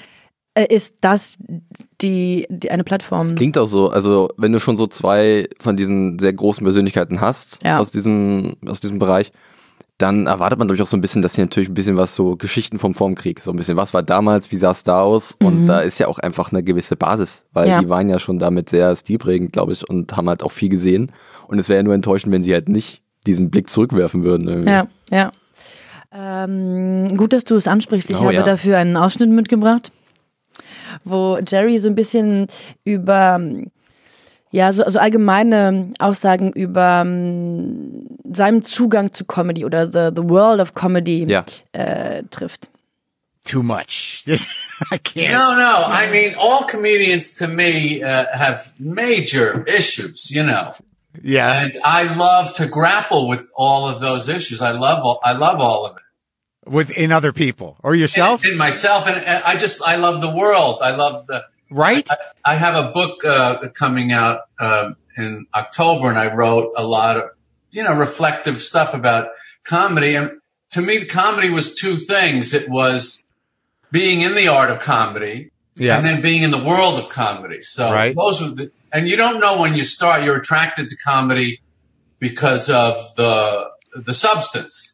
ist 0.62 0.96
das 1.02 1.38
die, 2.02 2.46
die 2.50 2.70
eine 2.72 2.84
Plattform. 2.84 3.34
Klingt 3.36 3.58
auch 3.58 3.66
so, 3.66 3.90
also 3.90 4.30
wenn 4.38 4.52
du 4.52 4.60
schon 4.60 4.78
so 4.78 4.88
zwei 4.88 5.48
von 5.60 5.76
diesen 5.78 6.20
sehr 6.20 6.34
großen 6.34 6.64
Persönlichkeiten 6.64 7.22
hast 7.22 7.60
Ja. 7.64 7.80
aus, 7.80 7.92
diesem, 7.92 8.56
aus 8.68 8.80
diesem 8.80 9.00
Bereich, 9.00 9.32
dann 9.98 10.26
erwartet 10.28 10.60
man 10.60 10.68
durchaus 10.68 10.90
so 10.90 10.98
ein 10.98 11.02
bisschen, 11.02 11.22
dass 11.22 11.34
sie 11.34 11.42
natürlich 11.42 11.70
ein 11.70 11.76
bisschen 11.76 11.98
was 11.98 12.14
so 12.16 12.36
Geschichten 12.36 12.78
vom 12.80 12.94
Formkrieg, 12.96 13.42
so 13.42 13.52
ein 13.52 13.56
bisschen, 13.58 13.78
was 13.78 13.94
war 13.94 14.04
damals, 14.04 14.52
wie 14.52 14.58
sah 14.58 14.72
es 14.72 14.84
da 14.84 15.02
aus 15.02 15.38
und 15.42 15.66
da 15.68 15.80
ist 15.82 16.00
ja 16.00 16.08
auch 16.08 16.20
einfach 16.20 16.52
eine 16.52 16.64
gewisse 16.64 16.96
Basis, 16.96 17.44
weil 17.54 17.66
Mhm. 17.66 17.72
Ja. 17.72 17.80
die 17.82 17.90
waren 17.90 18.10
ja 18.10 18.20
schon 18.20 18.38
damit 18.40 18.70
sehr 18.70 18.96
stilprägend, 18.96 19.54
glaube 19.54 19.72
ich, 19.72 19.88
und 19.88 20.16
haben 20.18 20.28
halt 20.30 20.44
auch 20.44 20.52
viel 20.52 20.70
gesehen 20.70 21.12
und 21.48 21.58
es 21.60 21.70
wäre 21.70 21.78
ja 21.80 21.84
nur 21.84 21.94
enttäuschend, 21.94 22.34
wenn 22.34 22.44
sie 22.44 22.54
halt 22.54 22.70
nicht 22.70 23.02
diesen 23.28 23.50
Blick 23.50 23.70
zurückwerfen 23.70 24.24
würden. 24.24 24.48
Irgendwie. 24.50 24.70
Ja, 24.70 24.88
ja. 25.12 25.32
Ähm, 26.12 27.08
gut, 27.18 27.34
dass 27.34 27.44
du 27.44 27.56
es 27.56 27.68
ansprichst. 27.68 28.10
Ich 28.12 28.18
Oh, 28.18 28.24
habe 28.26 28.34
ja. 28.34 28.44
dafür 28.44 28.78
einen 28.78 28.98
Ausschnitt 28.98 29.30
mitgebracht, 29.30 29.92
wo 31.04 31.40
Jerry 31.46 31.78
so 31.78 31.90
ein 31.90 31.96
bisschen 31.96 32.48
über, 32.84 33.40
ja, 34.52 34.72
so, 34.74 34.84
so 34.90 35.00
allgemeine 35.00 35.92
Aussagen 36.00 36.52
über 36.54 37.02
ähm, 37.06 38.08
seinen 38.32 38.64
Zugang 38.64 39.14
zu 39.14 39.26
Comedy 39.26 39.66
oder 39.66 39.86
the, 39.88 40.10
the 40.16 40.28
world 40.30 40.60
of 40.60 40.74
Comedy 40.74 41.26
Ja. 41.28 41.44
äh, 41.72 42.24
trifft. 42.30 42.70
Too 43.46 43.62
much. 43.62 44.24
I 44.92 44.98
can't. 45.00 45.32
No, 45.34 45.54
no. 45.56 45.84
I 45.90 46.10
mean, 46.10 46.34
all 46.40 46.66
comedians 46.66 47.34
to 47.40 47.48
me 47.48 48.02
uh, 48.02 48.26
have 48.32 48.72
major 48.80 49.66
issues, 49.68 50.32
you 50.32 50.44
know, 50.44 50.72
Yeah. 51.22 51.64
and 51.66 51.74
I 51.84 52.04
love 52.16 52.54
to 52.56 52.68
grapple 52.68 53.28
with 53.28 53.42
all 53.56 53.88
of 53.88 54.00
those 54.02 54.30
issues. 54.30 54.62
I 54.62 54.72
love, 54.72 55.04
all, 55.04 55.20
I 55.24 55.34
love 55.34 55.60
all 55.60 55.86
of 55.86 55.98
it. 55.98 56.03
Within 56.66 57.12
other 57.12 57.34
people 57.34 57.78
or 57.84 57.94
yourself, 57.96 58.46
in 58.46 58.58
myself, 58.58 59.08
and, 59.08 59.18
and 59.18 59.44
I 59.44 59.58
just, 59.58 59.82
I 59.82 59.98
love 59.98 60.22
the 60.22 60.34
world. 60.34 60.80
I 60.82 60.96
love 60.96 61.28
the. 61.28 61.44
right? 61.70 62.08
I, 62.10 62.16
I 62.54 62.56
have 62.56 62.76
a 62.86 62.92
book 62.92 63.24
uh, 63.26 63.68
coming 63.74 64.12
out 64.12 64.42
um 64.60 64.96
in 65.18 65.46
October, 65.54 66.10
and 66.10 66.18
I 66.18 66.34
wrote 66.34 66.72
a 66.76 66.86
lot 66.86 67.18
of, 67.18 67.24
you 67.72 67.84
know, 67.84 67.94
reflective 67.94 68.60
stuff 68.62 68.94
about 68.94 69.30
comedy. 69.64 70.16
And 70.16 70.32
to 70.72 70.82
me, 70.82 71.06
comedy 71.06 71.50
was 71.52 71.76
two 71.76 71.98
things. 71.98 72.54
It 72.54 72.68
was 72.70 73.24
being 73.92 74.22
in 74.22 74.34
the 74.34 74.48
art 74.48 74.72
of 74.72 74.80
comedy, 74.80 75.52
Yeah. 75.76 75.98
and 75.98 76.06
then 76.06 76.22
being 76.24 76.42
in 76.42 76.50
the 76.52 76.64
world 76.64 76.98
of 76.98 77.10
comedy. 77.10 77.62
So 77.62 77.92
Right. 77.94 78.16
those 78.16 78.42
were 78.42 78.48
the, 78.50 78.72
and 78.92 79.08
you 79.08 79.18
don't 79.18 79.40
know 79.40 79.60
when 79.62 79.76
you 79.76 79.84
start, 79.84 80.24
you're 80.24 80.38
attracted 80.38 80.90
to 80.90 80.96
comedy 81.06 81.62
because 82.20 82.70
of 82.70 82.96
the, 83.16 83.70
the 83.96 84.14
substance. 84.14 84.93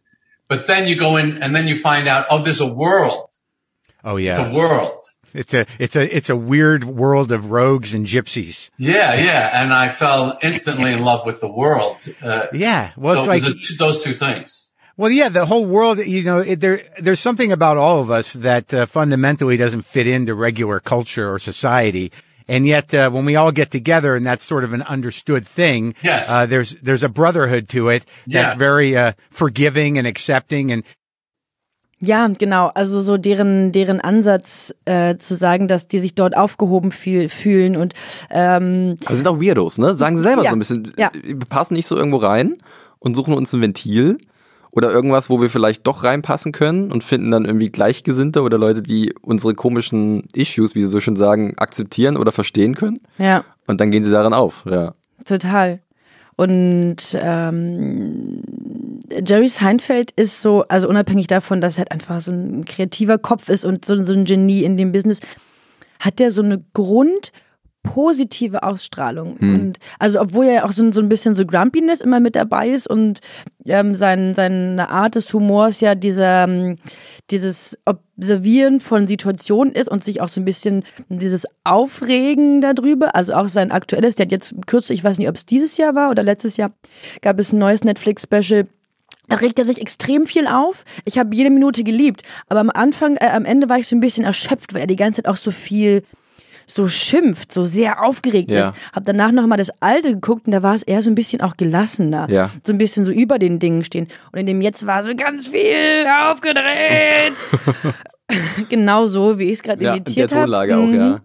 But 0.49 0.67
then 0.67 0.87
you 0.87 0.97
go 0.97 1.15
in 1.17 1.41
and 1.41 1.55
then 1.55 1.67
you 1.67 1.75
find 1.75 2.07
out, 2.07 2.25
oh, 2.29 2.39
there's 2.39 2.59
a 2.59 2.73
world, 2.73 3.29
Oh 4.03 4.17
yeah. 4.17 4.43
the 4.49 4.53
world. 4.57 4.95
It's 5.31 5.53
a 5.53 5.67
it's 5.77 5.95
a 5.95 6.15
it's 6.17 6.29
a 6.31 6.35
weird 6.35 6.83
world 6.85 7.31
of 7.31 7.51
rogues 7.51 7.93
and 7.93 8.03
gypsies. 8.07 8.71
Yeah, 8.79 9.13
yeah. 9.13 9.61
And 9.61 9.71
I 9.71 9.89
fell 9.89 10.39
instantly 10.41 10.91
in 10.91 11.01
love 11.03 11.23
with 11.23 11.39
the 11.39 11.47
world. 11.47 11.97
Uh, 12.19 12.47
Yeah. 12.51 12.91
Well, 12.97 13.13
so 13.13 13.19
it's 13.19 13.27
like 13.27 13.43
the 13.43 13.75
those 13.77 14.03
two 14.03 14.13
things. 14.13 14.71
well, 14.97 15.11
yeah. 15.11 15.29
The 15.29 15.45
whole 15.45 15.67
world. 15.67 15.99
You 15.99 16.23
know, 16.23 16.39
it, 16.39 16.59
there 16.61 16.81
there's 16.99 17.19
something 17.19 17.51
about 17.51 17.77
all 17.77 17.99
of 18.01 18.09
us 18.09 18.33
that 18.33 18.73
uh, 18.73 18.87
fundamentally 18.87 19.55
doesn't 19.55 19.83
fit 19.83 20.07
into 20.07 20.33
regular 20.33 20.79
culture 20.79 21.31
or 21.31 21.37
society. 21.37 22.11
And 22.49 22.65
yet, 22.65 22.93
uh, 22.93 23.11
when 23.11 23.25
we 23.25 23.35
all 23.37 23.51
get 23.51 23.69
together, 23.69 24.15
and 24.15 24.25
that's 24.25 24.43
sort 24.43 24.63
of 24.63 24.73
an 24.73 24.81
understood 24.81 25.45
thing, 25.47 25.93
Yes. 26.01 26.27
uh, 26.29 26.47
there's 26.47 26.75
there's 26.81 27.03
a 27.03 27.09
brotherhood 27.09 27.69
to 27.69 27.89
it 27.89 28.03
that's 28.25 28.53
Yes. 28.53 28.57
very 28.57 28.97
uh, 28.97 29.11
forgiving 29.29 29.97
and 29.99 30.07
accepting. 30.07 30.71
And 30.71 30.83
Ja, 32.01 32.27
genau. 32.27 32.71
Also 32.73 33.01
so 33.01 33.17
deren, 33.17 33.71
deren 33.73 33.99
Ansatz 33.99 34.73
äh, 34.85 35.17
zu 35.17 35.35
sagen, 35.35 35.67
dass 35.67 35.87
die 35.87 35.99
sich 35.99 36.15
dort 36.15 36.35
aufgehoben 36.35 36.91
fühl, 36.91 37.27
fühlen 37.27 37.75
und 37.75 37.93
ähm, 38.29 38.95
Aber 39.05 39.15
sind 39.15 39.27
auch 39.27 39.39
Weirdos, 39.41 39.77
ne? 39.77 39.93
Sagen 39.95 40.15
sie 40.17 40.23
selber 40.23 40.43
Ja. 40.43 40.49
so 40.51 40.55
ein 40.55 40.59
bisschen. 40.59 40.93
Ja. 40.97 41.11
Wir 41.13 41.35
passen 41.39 41.73
nicht 41.73 41.87
so 41.87 41.97
irgendwo 41.97 42.17
rein 42.17 42.55
und 42.99 43.15
suchen 43.15 43.33
uns 43.33 43.51
ein 43.53 43.61
Ventil 43.61 44.17
oder 44.71 44.91
irgendwas, 44.91 45.29
wo 45.29 45.41
wir 45.41 45.49
vielleicht 45.49 45.85
doch 45.87 46.03
reinpassen 46.03 46.51
können 46.51 46.91
und 46.91 47.03
finden 47.03 47.31
dann 47.31 47.45
irgendwie 47.45 47.69
Gleichgesinnte 47.69 48.41
oder 48.41 48.57
Leute, 48.57 48.81
die 48.81 49.13
unsere 49.21 49.53
komischen 49.55 50.23
Issues, 50.33 50.75
wie 50.75 50.81
sie 50.81 50.87
so 50.87 50.99
schön 50.99 51.15
sagen, 51.15 51.55
akzeptieren 51.57 52.17
oder 52.17 52.31
verstehen 52.31 52.75
können. 52.75 52.99
ja, 53.17 53.43
Und 53.67 53.81
dann 53.81 53.91
gehen 53.91 54.03
sie 54.03 54.11
darin 54.11 54.33
auf, 54.33 54.63
ja. 54.69 54.93
total. 55.25 55.81
Und 56.35 56.95
ähm, 57.21 58.43
Jerry 59.27 59.49
Seinfeld 59.49 60.11
ist 60.11 60.41
so, 60.41 60.63
also 60.69 60.87
unabhängig 60.87 61.27
davon, 61.27 61.59
dass 61.59 61.75
er 61.75 61.79
halt 61.79 61.91
einfach 61.91 62.21
so 62.21 62.31
ein 62.31 62.63
kreativer 62.63 63.17
Kopf 63.17 63.49
ist 63.49 63.65
und 63.65 63.83
so, 63.83 64.05
so 64.05 64.13
ein 64.13 64.23
Genie 64.23 64.63
in 64.63 64.77
dem 64.77 64.93
Business, 64.93 65.19
hat 65.99 66.19
der 66.19 66.31
so 66.31 66.41
eine 66.41 66.63
positive 67.83 68.63
Ausstrahlung. 68.63 69.37
Und 69.53 69.79
also 69.99 70.19
obwohl 70.19 70.45
er 70.45 70.65
auch 70.65 70.71
so, 70.71 70.91
so 70.91 71.01
ein 71.01 71.09
bisschen 71.09 71.35
so 71.35 71.45
Grumpiness 71.45 72.01
immer 72.01 72.19
mit 72.19 72.35
dabei 72.35 72.69
ist 72.69 72.89
und 72.89 73.19
ähm, 73.65 73.95
sein, 73.95 74.35
seine 74.35 74.89
Art 74.89 75.15
des 75.15 75.33
Humors 75.33 75.79
ja 75.79 75.95
dieser, 75.95 76.43
ähm, 76.43 76.77
dieses 77.31 77.79
Observieren 77.85 78.79
von 78.79 79.07
Situationen 79.07 79.73
ist 79.73 79.89
und 79.89 80.03
sich 80.03 80.21
auch 80.21 80.27
so 80.27 80.41
ein 80.41 80.45
bisschen 80.45 80.83
dieses 81.07 81.45
Aufregen 81.63 82.61
darüber, 82.61 83.15
also 83.15 83.33
auch 83.33 83.47
sein 83.47 83.71
aktuelles, 83.71 84.15
der 84.15 84.25
hat 84.25 84.31
jetzt 84.31 84.55
kürzlich, 84.67 84.99
ich 84.99 85.03
weiß 85.03 85.17
nicht, 85.17 85.29
ob 85.29 85.35
es 85.35 85.45
dieses 85.45 85.77
Jahr 85.77 85.95
war 85.95 86.11
oder 86.11 86.23
letztes 86.23 86.57
Jahr, 86.57 86.71
gab 87.21 87.39
es 87.39 87.53
ein 87.53 87.59
neues 87.59 87.83
Netflix-Special, 87.83 88.67
da 89.29 89.35
regt 89.37 89.59
er 89.59 89.65
sich 89.65 89.79
extrem 89.79 90.25
viel 90.25 90.47
auf. 90.47 90.83
Ich 91.05 91.19
habe 91.19 91.35
jede 91.35 91.51
Minute 91.51 91.83
geliebt. 91.83 92.23
Aber 92.47 92.59
am 92.61 92.71
Anfang, 92.71 93.15
äh, 93.17 93.29
am 93.29 93.45
Ende 93.45 93.69
war 93.69 93.77
ich 93.77 93.87
so 93.87 93.95
ein 93.95 93.99
bisschen 93.99 94.25
erschöpft, 94.25 94.73
weil 94.73 94.81
er 94.81 94.87
die 94.87 94.95
ganze 94.95 95.21
Zeit 95.21 95.31
auch 95.31 95.37
so 95.37 95.51
viel 95.51 96.03
so 96.71 96.87
schimpft, 96.87 97.53
so 97.53 97.63
sehr 97.63 98.03
aufgeregt 98.03 98.51
Ja. 98.51 98.67
ist. 98.69 98.73
Hab 98.93 99.05
danach 99.05 99.31
nochmal 99.31 99.57
das 99.57 99.71
alte 99.81 100.13
geguckt 100.13 100.45
und 100.47 100.51
da 100.53 100.63
war 100.63 100.75
es 100.75 100.83
eher 100.83 101.01
so 101.01 101.09
ein 101.09 101.15
bisschen 101.15 101.41
auch 101.41 101.57
gelassener. 101.57 102.29
Ja. 102.29 102.49
So 102.63 102.71
ein 102.73 102.77
bisschen 102.77 103.05
so 103.05 103.11
über 103.11 103.39
den 103.39 103.59
Dingen 103.59 103.83
stehen. 103.83 104.07
Und 104.31 104.39
in 104.39 104.45
dem 104.45 104.61
jetzt 104.61 104.85
war 104.85 105.03
so 105.03 105.15
ganz 105.15 105.47
viel 105.47 106.05
aufgedreht. 106.29 107.33
genau 108.69 109.05
so, 109.05 109.39
wie 109.39 109.45
ich 109.45 109.53
es 109.53 109.63
gerade 109.63 109.83
Ja, 109.83 109.93
in 109.95 110.03
der 110.03 110.07
imitiert 110.13 110.31
habe. 110.31 110.41
Tonlage 110.41 110.77
auch, 110.77 110.87
ja. 110.89 111.19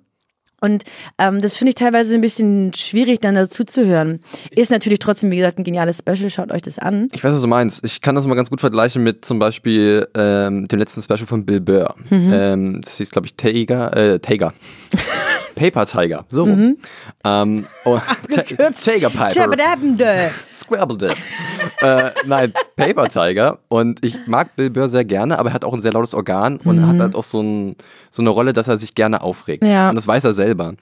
Und 0.64 0.84
ähm, 1.18 1.42
das 1.42 1.56
finde 1.56 1.70
ich 1.70 1.74
teilweise 1.74 2.14
ein 2.14 2.22
bisschen 2.22 2.72
schwierig, 2.72 3.20
dann 3.20 3.34
dazu 3.34 3.64
zu 3.64 3.84
hören. 3.84 4.20
Ist 4.50 4.70
natürlich 4.70 4.98
trotzdem, 4.98 5.30
wie 5.30 5.36
gesagt, 5.36 5.58
ein 5.58 5.64
geniales 5.64 5.98
Special. 5.98 6.30
Schaut 6.30 6.50
euch 6.50 6.62
das 6.62 6.78
an. 6.78 7.08
Ich 7.12 7.22
weiß, 7.22 7.34
was 7.34 7.42
du 7.42 7.48
meinst. 7.48 7.84
Ich 7.84 8.00
kann 8.00 8.14
das 8.14 8.26
mal 8.26 8.34
ganz 8.34 8.48
gut 8.48 8.60
vergleichen 8.60 9.02
mit 9.02 9.26
zum 9.26 9.38
Beispiel 9.38 10.08
ähm, 10.14 10.66
dem 10.66 10.78
letzten 10.78 11.02
Special 11.02 11.26
von 11.26 11.44
Bill 11.44 11.60
Burr. 11.60 11.94
Mhm. 12.08 12.30
Ähm, 12.32 12.80
das 12.82 12.96
hieß, 12.96 13.10
glaube 13.10 13.26
ich, 13.26 13.34
Tiger, 13.34 13.94
äh, 13.94 14.18
Tiger. 14.20 14.54
Paper 15.54 15.86
Tiger, 15.86 16.24
so 16.28 16.44
rum. 16.44 16.76
Ähm, 17.24 17.66
oh. 17.84 18.00
Tiger 18.28 19.10
Piper. 19.10 19.28
Tschabadabende. 19.28 20.30
Äh, 21.80 22.10
nein, 22.26 22.52
Paper 22.76 23.08
Tiger. 23.08 23.58
Und 23.68 24.04
ich 24.04 24.18
mag 24.26 24.54
Bill 24.56 24.70
Burr 24.70 24.88
sehr 24.88 25.04
gerne, 25.04 25.38
aber 25.38 25.50
er 25.50 25.54
hat 25.54 25.64
auch 25.64 25.74
ein 25.74 25.80
sehr 25.80 25.92
lautes 25.92 26.14
Organ 26.14 26.58
und 26.58 26.86
hat 26.86 26.98
halt 26.98 27.14
auch 27.14 27.24
so, 27.24 27.40
ein, 27.42 27.76
so 28.10 28.22
eine 28.22 28.30
Rolle, 28.30 28.52
dass 28.52 28.68
er 28.68 28.78
sich 28.78 28.94
gerne 28.94 29.22
aufregt. 29.22 29.64
Ja. 29.64 29.90
Und 29.90 29.96
das 29.96 30.06
weiß 30.06 30.24
er 30.24 30.34
selber. 30.34 30.74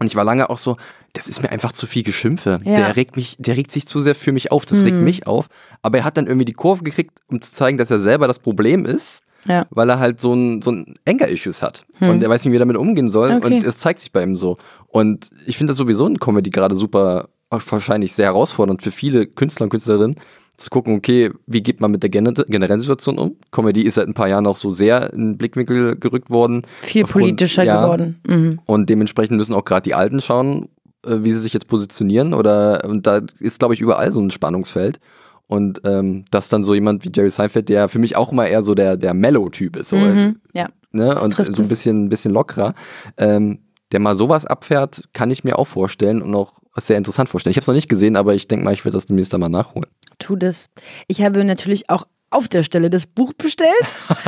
Und 0.00 0.06
ich 0.06 0.16
war 0.16 0.24
lange 0.24 0.48
auch 0.48 0.58
so, 0.58 0.76
das 1.12 1.28
ist 1.28 1.42
mir 1.42 1.50
einfach 1.50 1.72
zu 1.72 1.86
viel 1.86 2.02
Geschimpfe. 2.04 2.60
Ja. 2.64 2.76
Der 2.76 2.96
regt 2.96 3.16
mich, 3.16 3.36
der 3.38 3.56
regt 3.56 3.72
sich 3.72 3.86
zu 3.86 4.00
sehr 4.00 4.14
für 4.14 4.32
mich 4.32 4.52
auf. 4.52 4.64
Das 4.64 4.84
regt 4.84 4.96
mich 4.96 5.26
auf. 5.26 5.48
Aber 5.82 5.98
er 5.98 6.04
hat 6.04 6.16
dann 6.16 6.26
irgendwie 6.26 6.44
die 6.44 6.52
Kurve 6.52 6.84
gekriegt, 6.84 7.18
um 7.26 7.40
zu 7.40 7.52
zeigen, 7.52 7.78
dass 7.78 7.90
er 7.90 7.98
selber 7.98 8.28
das 8.28 8.38
Problem 8.38 8.84
ist. 8.84 9.22
Ja. 9.46 9.66
Weil 9.70 9.88
er 9.88 9.98
halt 9.98 10.20
so 10.20 10.34
ein, 10.34 10.62
so 10.62 10.70
ein 10.70 10.94
Anger-Issues 11.06 11.62
hat. 11.62 11.84
Und 12.00 12.22
er 12.22 12.28
weiß 12.28 12.44
nicht, 12.44 12.52
wie 12.52 12.56
er 12.56 12.60
damit 12.60 12.76
umgehen 12.76 13.08
soll. 13.08 13.32
Okay. 13.32 13.54
Und 13.54 13.64
es 13.64 13.78
zeigt 13.78 14.00
sich 14.00 14.12
bei 14.12 14.22
ihm 14.22 14.36
so. 14.36 14.56
Und 14.88 15.30
ich 15.46 15.56
finde 15.56 15.72
das 15.72 15.78
sowieso 15.78 16.06
in 16.06 16.18
Comedy 16.18 16.50
gerade 16.50 16.74
super, 16.74 17.28
wahrscheinlich 17.50 18.12
sehr 18.14 18.26
herausfordernd 18.26 18.82
für 18.82 18.90
viele 18.90 19.26
Künstler 19.26 19.64
und 19.64 19.70
Künstlerinnen, 19.70 20.16
zu 20.56 20.70
gucken, 20.70 20.96
okay, 20.96 21.30
wie 21.46 21.62
geht 21.62 21.80
man 21.80 21.92
mit 21.92 22.02
der 22.02 22.10
gener- 22.10 22.44
generellen 22.48 22.80
Situation 22.80 23.16
um? 23.16 23.36
Comedy 23.52 23.82
ist 23.82 23.94
seit 23.94 24.08
ein 24.08 24.14
paar 24.14 24.26
Jahren 24.28 24.44
auch 24.46 24.56
so 24.56 24.70
sehr 24.72 25.12
in 25.12 25.20
den 25.32 25.38
Blickwinkel 25.38 25.96
gerückt 25.96 26.30
worden. 26.30 26.62
Viel 26.78 27.04
Aufgrund- 27.04 27.22
politischer 27.22 27.62
ja, 27.62 27.80
geworden. 27.82 28.20
Mhm. 28.26 28.58
Und 28.66 28.90
dementsprechend 28.90 29.36
müssen 29.36 29.54
auch 29.54 29.64
gerade 29.64 29.82
die 29.82 29.94
Alten 29.94 30.20
schauen, 30.20 30.68
äh, 31.06 31.18
wie 31.20 31.32
sie 31.32 31.38
sich 31.38 31.52
jetzt 31.52 31.68
positionieren. 31.68 32.34
Oder 32.34 32.84
und 32.84 33.06
da 33.06 33.20
ist, 33.38 33.60
glaube 33.60 33.74
ich, 33.74 33.80
überall 33.80 34.10
so 34.10 34.20
ein 34.20 34.32
Spannungsfeld. 34.32 34.98
Und 35.46 35.80
ähm, 35.84 36.24
dass 36.32 36.48
dann 36.48 36.64
so 36.64 36.74
jemand 36.74 37.04
wie 37.04 37.12
Jerry 37.14 37.30
Seinfeld, 37.30 37.68
der 37.68 37.88
für 37.88 38.00
mich 38.00 38.16
auch 38.16 38.32
immer 38.32 38.48
eher 38.48 38.64
so 38.64 38.74
der, 38.74 38.96
der 38.96 39.14
Mellow-Typ 39.14 39.76
ist, 39.76 39.90
so, 39.90 39.96
Mhm. 39.96 40.40
Ja. 40.54 40.68
ne? 40.90 41.14
Und 41.22 41.32
so 41.34 41.62
ein 41.62 41.68
bisschen, 41.68 42.06
ein 42.06 42.08
bisschen 42.08 42.32
lockerer, 42.34 42.74
ähm, 43.16 43.60
der 43.92 44.00
mal 44.00 44.16
sowas 44.16 44.44
abfährt, 44.46 45.02
kann 45.12 45.30
ich 45.30 45.44
mir 45.44 45.58
auch 45.58 45.66
vorstellen 45.66 46.22
und 46.22 46.34
auch 46.34 46.58
sehr 46.76 46.96
interessant 46.98 47.28
vorstellen. 47.28 47.50
Ich 47.52 47.56
habe 47.56 47.62
es 47.62 47.68
noch 47.68 47.74
nicht 47.74 47.88
gesehen, 47.88 48.16
aber 48.16 48.34
ich 48.34 48.46
denke 48.48 48.64
mal, 48.64 48.72
ich 48.72 48.84
werde 48.84 48.96
das 48.96 49.06
demnächst 49.06 49.36
mal 49.36 49.48
nachholen. 49.48 49.86
Tu 50.18 50.36
das. 50.36 50.68
Ich 51.06 51.22
habe 51.22 51.42
natürlich 51.44 51.90
auch 51.90 52.06
auf 52.30 52.48
der 52.48 52.62
Stelle 52.62 52.90
das 52.90 53.06
Buch 53.06 53.32
bestellt. 53.32 53.70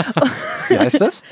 Wie 0.68 0.78
heißt 0.78 1.00
das? 1.00 1.22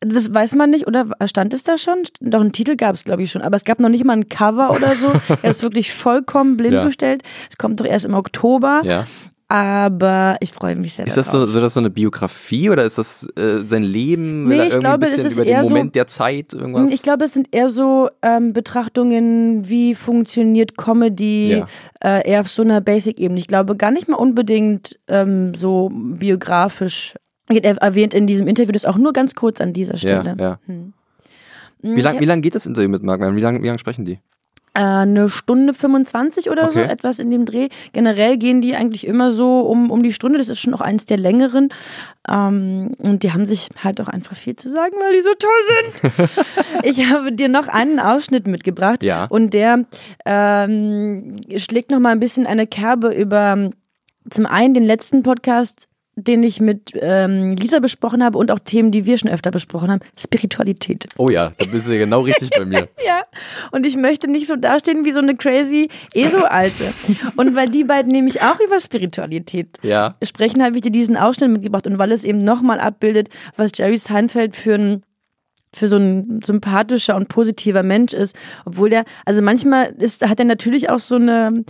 Das 0.00 0.34
weiß 0.34 0.56
man 0.56 0.70
nicht, 0.70 0.88
oder 0.88 1.06
stand 1.26 1.54
es 1.54 1.62
da 1.62 1.78
schon? 1.78 2.02
Doch 2.20 2.40
einen 2.40 2.52
Titel 2.52 2.74
gab 2.76 2.94
es, 2.96 3.04
glaube 3.04 3.22
ich, 3.22 3.30
schon. 3.30 3.40
Aber 3.40 3.54
es 3.56 3.64
gab 3.64 3.78
noch 3.78 3.88
nicht 3.88 4.04
mal 4.04 4.14
ein 4.14 4.28
Cover 4.28 4.70
oder 4.72 4.96
so. 4.96 5.12
Ich 5.14 5.28
habe 5.30 5.48
es 5.48 5.62
wirklich 5.62 5.92
vollkommen 5.92 6.56
blind 6.56 6.74
Ja. 6.74 6.84
bestellt. 6.84 7.22
Es 7.48 7.56
kommt 7.56 7.78
doch 7.80 7.86
erst 7.86 8.04
im 8.04 8.14
Oktober. 8.14 8.82
ja. 8.84 9.06
Aber 9.54 10.38
ich 10.40 10.50
freue 10.52 10.76
mich 10.76 10.94
sehr 10.94 11.06
Ist 11.06 11.18
das 11.18 11.30
so, 11.30 11.44
so, 11.44 11.60
das 11.60 11.74
so 11.74 11.80
eine 11.80 11.90
Biografie 11.90 12.70
oder 12.70 12.86
ist 12.86 12.96
das 12.96 13.28
äh, 13.36 13.58
sein 13.64 13.82
Leben? 13.82 14.48
Nee, 14.48 14.62
ich 14.68 14.78
glaube, 14.80 15.04
es 15.04 15.22
ist 15.22 15.34
über 15.34 15.44
eher 15.44 15.60
den 15.60 15.68
so- 15.68 15.74
Moment 15.74 15.94
der 15.94 16.06
Zeit 16.06 16.54
irgendwas? 16.54 16.90
Ich 16.90 17.02
glaube, 17.02 17.26
es 17.26 17.34
sind 17.34 17.48
eher 17.50 17.68
so 17.68 18.08
ähm, 18.22 18.54
Betrachtungen, 18.54 19.68
wie 19.68 19.94
funktioniert 19.94 20.78
Comedy, 20.78 21.58
Ja. 21.58 21.66
äh, 22.02 22.26
eher 22.30 22.40
auf 22.40 22.48
so 22.48 22.62
einer 22.62 22.80
Basic-Ebene. 22.80 23.38
Ich 23.38 23.46
glaube 23.46 23.76
gar 23.76 23.90
nicht 23.90 24.08
mal 24.08 24.16
unbedingt 24.16 24.98
ähm, 25.08 25.52
so 25.54 25.90
biografisch. 25.92 27.14
Er 27.50 27.76
erwähnt 27.76 28.14
in 28.14 28.26
diesem 28.26 28.46
Interview 28.46 28.72
das 28.72 28.86
auch 28.86 28.96
nur 28.96 29.12
ganz 29.12 29.34
kurz 29.34 29.60
an 29.60 29.74
dieser 29.74 29.96
ja, 29.96 29.98
Stelle. 29.98 30.36
ja. 30.40 30.58
Hm. 30.64 30.94
Wie 31.82 32.00
lange 32.00 32.20
wie 32.20 32.24
lang 32.24 32.40
geht 32.40 32.54
das 32.54 32.64
Interview 32.64 32.88
mit 32.88 33.02
Mark 33.02 33.20
Maron? 33.20 33.36
Wie 33.36 33.42
lange 33.42 33.58
lang 33.66 33.76
sprechen 33.76 34.06
die? 34.06 34.18
Äh, 34.74 34.80
eine 34.80 35.28
Stunde 35.28 35.74
25 35.74 36.48
oder 36.48 36.70
so, 36.70 36.80
Okay. 36.80 36.90
etwas 36.90 37.18
in 37.18 37.30
dem 37.30 37.44
Dreh. 37.44 37.68
Generell 37.92 38.38
gehen 38.38 38.62
die 38.62 38.74
eigentlich 38.74 39.06
immer 39.06 39.30
so 39.30 39.60
um, 39.60 39.90
um 39.90 40.02
die 40.02 40.14
Stunde. 40.14 40.38
Das 40.38 40.48
ist 40.48 40.60
schon 40.60 40.72
auch 40.72 40.80
eins 40.80 41.04
der 41.04 41.18
längeren. 41.18 41.68
Ähm, 42.26 42.94
und 43.04 43.22
die 43.22 43.32
haben 43.32 43.44
sich 43.44 43.68
halt 43.84 44.00
auch 44.00 44.08
einfach 44.08 44.36
viel 44.36 44.56
zu 44.56 44.70
sagen, 44.70 44.94
weil 44.98 45.12
die 45.12 45.20
so 45.22 45.34
toll 45.38 46.10
sind. 46.32 46.84
ich 46.84 47.10
habe 47.10 47.32
dir 47.32 47.48
noch 47.48 47.68
einen 47.68 48.00
Ausschnitt 48.00 48.46
mitgebracht. 48.46 49.02
Ja. 49.02 49.26
Und 49.26 49.52
der 49.52 49.84
ähm, 50.24 51.36
schlägt 51.56 51.90
noch 51.90 52.00
mal 52.00 52.10
ein 52.10 52.20
bisschen 52.20 52.46
eine 52.46 52.66
Kerbe 52.66 53.12
über 53.14 53.70
zum 54.30 54.46
einen 54.46 54.72
den 54.72 54.84
letzten 54.84 55.22
Podcast, 55.22 55.86
den 56.14 56.42
ich 56.42 56.60
mit 56.60 56.90
ähm, 56.94 57.56
Lisa 57.56 57.78
besprochen 57.78 58.22
habe 58.22 58.36
und 58.36 58.50
auch 58.50 58.58
Themen, 58.58 58.90
die 58.90 59.06
wir 59.06 59.16
schon 59.16 59.30
öfter 59.30 59.50
besprochen 59.50 59.90
haben. 59.90 60.00
Spiritualität. 60.18 61.06
Oh 61.16 61.30
ja, 61.30 61.52
da 61.56 61.64
bist 61.64 61.88
du 61.88 61.96
genau 61.96 62.20
richtig 62.20 62.50
bei 62.50 62.64
mir. 62.64 62.88
Ja, 63.06 63.22
und 63.72 63.84
ich 63.86 63.96
möchte 63.96 64.30
nicht 64.30 64.46
so 64.46 64.56
dastehen 64.56 65.04
wie 65.04 65.12
so 65.12 65.18
eine 65.20 65.34
crazy 65.34 65.88
ESO-Alte. 66.14 66.92
Und 67.36 67.56
weil 67.56 67.68
die 67.68 67.84
beiden 67.84 68.12
nämlich 68.12 68.42
auch 68.42 68.60
über 68.60 68.78
Spiritualität 68.78 69.78
Ja. 69.82 70.16
sprechen, 70.22 70.62
habe 70.62 70.76
ich 70.76 70.82
dir 70.82 70.92
diesen 70.92 71.16
Ausschnitt 71.16 71.50
mitgebracht. 71.50 71.86
Und 71.86 71.98
weil 71.98 72.12
es 72.12 72.24
eben 72.24 72.38
nochmal 72.38 72.78
abbildet, 72.80 73.28
was 73.56 73.72
Jerry 73.74 73.96
Seinfeld 73.96 74.54
für 74.54 74.74
ein 74.74 75.02
für 75.74 75.88
so 75.88 75.96
ein 75.96 76.40
sympathischer 76.44 77.16
und 77.16 77.28
positiver 77.28 77.82
Mensch 77.82 78.12
ist, 78.12 78.36
obwohl 78.66 78.90
der, 78.90 79.04
also 79.24 79.42
manchmal 79.42 79.86
ist, 79.98 80.28
hat 80.28 80.38
er 80.38 80.44
natürlich 80.44 80.90
auch 80.90 80.98
so 80.98 81.14
eine, 81.14 81.64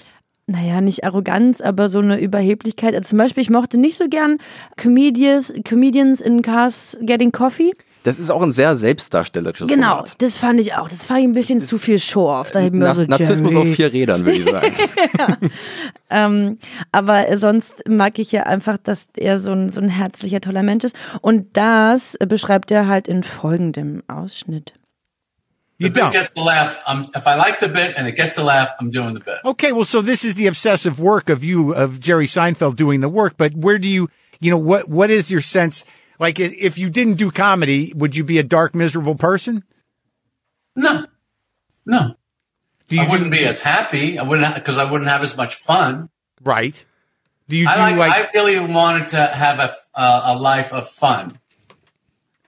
naja, 0.46 0.80
nicht 0.80 1.04
Arroganz, 1.04 1.60
aber 1.60 1.88
so 1.88 2.00
eine 2.00 2.20
Überheblichkeit. 2.20 2.94
Also 2.94 3.10
zum 3.10 3.18
Beispiel, 3.18 3.42
ich 3.42 3.50
mochte 3.50 3.78
nicht 3.78 3.96
so 3.96 4.08
gern 4.08 4.38
Comedians, 4.76 5.52
Comedians 5.64 6.20
in 6.20 6.42
Cars 6.42 6.98
Getting 7.00 7.32
Coffee. 7.32 7.72
Das 8.04 8.18
ist 8.18 8.30
auch 8.30 8.42
ein 8.42 8.50
sehr 8.50 8.76
selbstdarstellerisches 8.76 9.68
Genau, 9.68 9.90
Format. 9.90 10.20
das 10.20 10.36
fand 10.36 10.58
ich 10.58 10.74
auch. 10.74 10.88
Das 10.88 11.04
fand 11.04 11.20
ich 11.20 11.26
ein 11.26 11.34
bisschen 11.34 11.60
zu 11.60 11.78
viel 11.78 12.00
Show-off. 12.00 12.50
Da 12.50 12.58
hab 12.58 12.66
ich 12.66 12.72
mir 12.72 12.78
Nar 12.80 12.96
so, 12.96 13.04
Narzissmus 13.04 13.54
Jerry. 13.54 13.68
auf 13.70 13.76
vier 13.76 13.92
Rädern, 13.92 14.24
würde 14.24 14.38
ich 14.38 14.44
sagen. 14.44 14.74
Ähm, 16.14 16.58
aber 16.90 17.38
sonst 17.38 17.88
mag 17.88 18.18
ich 18.18 18.32
ja 18.32 18.42
einfach, 18.42 18.76
dass 18.76 19.08
er 19.16 19.38
so 19.38 19.52
ein, 19.52 19.70
so 19.70 19.80
ein 19.80 19.88
herzlicher, 19.88 20.42
toller 20.42 20.62
Mensch 20.62 20.84
ist. 20.84 20.94
Und 21.22 21.46
das 21.56 22.18
beschreibt 22.28 22.70
er 22.70 22.86
halt 22.86 23.08
in 23.08 23.22
folgendem 23.22 24.02
Ausschnitt. 24.08 24.74
You 25.82 25.88
The 25.90 26.00
don't. 26.00 26.12
gets 26.12 26.32
a 26.36 26.42
laugh. 26.42 26.78
I'm, 26.86 27.08
if 27.14 27.26
I 27.26 27.34
like 27.34 27.60
the 27.60 27.68
bit 27.68 27.94
and 27.96 28.06
it 28.06 28.12
gets 28.12 28.38
a 28.38 28.44
laugh, 28.44 28.70
I'm 28.80 28.90
doing 28.90 29.14
the 29.14 29.20
bit. 29.20 29.38
Okay, 29.44 29.72
well, 29.72 29.84
so 29.84 30.00
this 30.02 30.24
is 30.24 30.34
the 30.34 30.46
obsessive 30.46 30.98
work 31.00 31.28
of 31.28 31.42
you, 31.44 31.72
of 31.74 32.00
Jerry 32.00 32.26
Seinfeld 32.26 32.76
doing 32.76 33.00
the 33.00 33.08
work, 33.08 33.34
but 33.36 33.54
where 33.54 33.78
do 33.78 33.88
you, 33.88 34.08
you 34.40 34.50
know, 34.50 34.58
what, 34.58 34.88
what 34.88 35.10
is 35.10 35.30
your 35.30 35.40
sense? 35.40 35.84
Like, 36.18 36.38
if 36.40 36.78
you 36.78 36.88
didn't 36.90 37.14
do 37.14 37.30
comedy, 37.30 37.92
would 37.96 38.14
you 38.16 38.22
be 38.24 38.38
a 38.38 38.42
dark, 38.42 38.74
miserable 38.74 39.14
person? 39.16 39.64
No, 40.76 41.04
no. 41.84 42.14
Do 42.88 42.96
you 42.96 43.02
I 43.02 43.08
wouldn't 43.10 43.32
be 43.32 43.44
as 43.44 43.60
happy. 43.60 44.18
I 44.18 44.22
wouldn't 44.22 44.54
because 44.54 44.78
I 44.78 44.84
wouldn't 44.90 45.10
have 45.10 45.22
as 45.22 45.36
much 45.36 45.54
fun. 45.56 46.10
right? 46.42 46.84
Do 47.48 47.56
you 47.56 47.64
do 47.64 47.70
I 47.72 47.90
like, 47.90 47.96
like, 47.96 48.12
I 48.12 48.30
really 48.34 48.58
wanted 48.60 49.08
to 49.10 49.16
have 49.16 49.58
a 49.58 49.74
uh, 49.94 50.34
a 50.34 50.38
life 50.38 50.72
of 50.72 50.88
fun. 50.88 51.38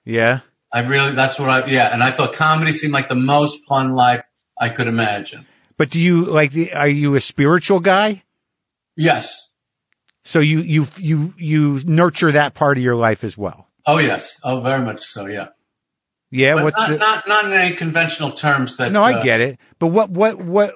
yeah? 0.05 0.41
I 0.75 0.81
really 0.81 1.13
that's 1.13 1.39
what 1.39 1.49
I 1.49 1.67
yeah, 1.67 1.93
and 1.93 2.03
I 2.03 2.11
thought 2.11 2.35
comedy 2.35 2.73
seemed 2.73 2.93
like 2.93 3.09
the 3.09 3.15
most 3.15 3.61
fun 3.69 3.95
life 3.95 4.23
I 4.59 4.69
could 4.69 4.89
imagine. 4.89 5.47
But 5.77 5.91
do 5.91 6.01
you 6.01 6.27
like 6.27 6.53
the, 6.53 6.73
are 6.73 6.89
you 6.89 7.15
a 7.15 7.21
spiritual 7.21 7.81
guy? 7.81 8.23
Yes. 8.97 9.51
So 10.25 10.39
you, 10.39 10.61
you, 10.61 10.87
you, 10.97 11.35
you 11.37 11.81
nurture 11.85 12.33
that 12.33 12.55
part 12.55 12.79
of 12.79 12.85
your 12.85 12.97
life 12.97 13.25
as 13.25 13.37
well. 13.37 13.69
Oh 13.87 13.99
yes. 13.99 14.41
Oh, 14.43 14.61
very 14.61 14.85
much 14.85 15.05
so. 15.05 15.27
Yeah. 15.27 15.49
Yeah. 16.31 16.55
But 16.55 16.65
what 16.65 16.75
not, 16.77 16.89
the- 16.91 16.97
not 16.99 17.29
not 17.29 17.45
in 17.47 17.53
any 17.53 17.75
conventional 17.75 18.31
terms. 18.31 18.77
That 18.77 18.93
No, 18.93 19.03
I 19.03 19.15
uh, 19.15 19.23
get 19.23 19.41
it. 19.41 19.59
But 19.79 19.89
what, 19.89 20.11
what, 20.11 20.39
what, 20.39 20.75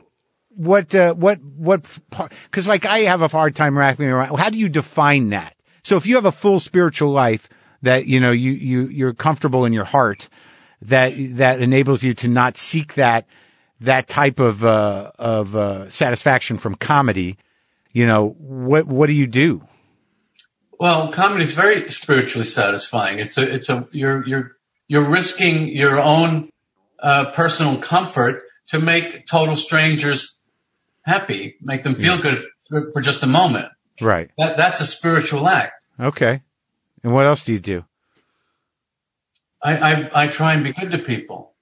what, 0.51 0.95
uh, 0.95 1.15
what, 1.15 1.41
what 1.43 1.83
part? 2.11 2.33
Because 2.45 2.67
like 2.67 2.85
I 2.85 3.01
have 3.01 3.23
a 3.23 3.29
hard 3.29 3.57
time 3.57 3.79
wrapping 3.79 4.09
around. 4.09 4.37
How 4.37 4.51
do 4.51 4.59
you 4.59 4.69
define 4.69 5.31
that? 5.31 5.55
So 5.85 5.97
if 5.97 6.07
you 6.07 6.17
have 6.17 6.27
a 6.27 6.33
full 6.33 6.61
spiritual 6.61 7.11
life 7.11 7.49
that 7.83 8.07
you 8.07 8.21
know 8.21 8.31
you 8.31 8.53
you 8.53 8.89
you're 8.89 9.15
comfortable 9.15 9.65
in 9.65 9.73
your 9.73 9.85
heart, 9.85 10.29
that 10.83 11.15
that 11.37 11.61
enables 11.61 12.03
you 12.03 12.15
to 12.15 12.29
not 12.29 12.57
seek 12.57 12.95
that 12.95 13.27
that 13.81 14.09
type 14.09 14.41
of 14.41 14.65
uh, 14.65 15.13
of 15.19 15.55
uh, 15.55 15.89
satisfaction 15.91 16.59
from 16.59 16.75
comedy, 16.75 17.37
you 17.93 18.07
know, 18.07 18.31
what 18.39 18.87
what 18.87 19.07
do 19.07 19.13
you 19.13 19.27
do? 19.27 19.63
Well, 20.81 21.11
comedy 21.11 21.45
is 21.45 21.55
very 21.55 21.91
spiritually 21.91 22.45
satisfying. 22.45 23.19
It's 23.19 23.37
a, 23.37 23.53
it's 23.53 23.69
a, 23.69 23.89
you're, 23.91 24.25
you're, 24.29 24.53
you're 24.87 25.11
risking 25.11 25.69
your 25.69 25.99
own 25.99 26.51
uh, 27.01 27.33
personal 27.33 27.79
comfort 27.79 28.45
to 28.69 28.79
make 28.79 29.27
total 29.27 29.57
strangers 29.57 30.37
happy, 31.03 31.57
make 31.61 31.83
them 31.83 31.97
feel 31.97 32.17
good 32.17 32.45
for, 32.69 32.93
for 32.93 33.01
just 33.01 33.25
a 33.25 33.27
moment. 33.27 33.71
Right. 34.01 34.31
That, 34.39 34.57
that's 34.57 34.81
a 34.81 34.87
spiritual 34.87 35.49
act. 35.49 35.89
Okay. 35.99 36.43
And 37.09 37.15
what 37.15 37.25
else 37.25 37.43
do 37.43 37.55
you 37.55 37.59
do? 37.59 37.85
I, 39.63 39.73
I, 39.79 40.11
I 40.25 40.29
try 40.29 40.53
and 40.53 40.63
be 40.63 40.75
good 40.75 40.91
to 40.91 40.99
people 40.99 41.55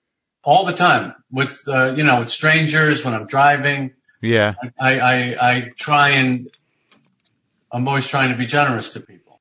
all 0.43 0.65
the 0.65 0.73
time 0.73 1.15
with, 1.31 1.63
uh, 1.69 1.95
you 1.97 2.03
know, 2.03 2.19
with 2.19 2.31
strangers 2.31 3.05
when 3.05 3.15
I'm 3.15 3.29
driving. 3.29 3.95
Yeah. 4.21 4.55
I, 4.81 4.99
I, 4.99 5.37
I 5.41 5.73
try 5.77 6.09
and 6.11 6.51
I'm 7.71 7.87
always 7.87 8.09
trying 8.09 8.33
to 8.33 8.37
be 8.37 8.45
generous 8.45 8.93
to 8.95 9.01
people. 9.01 9.39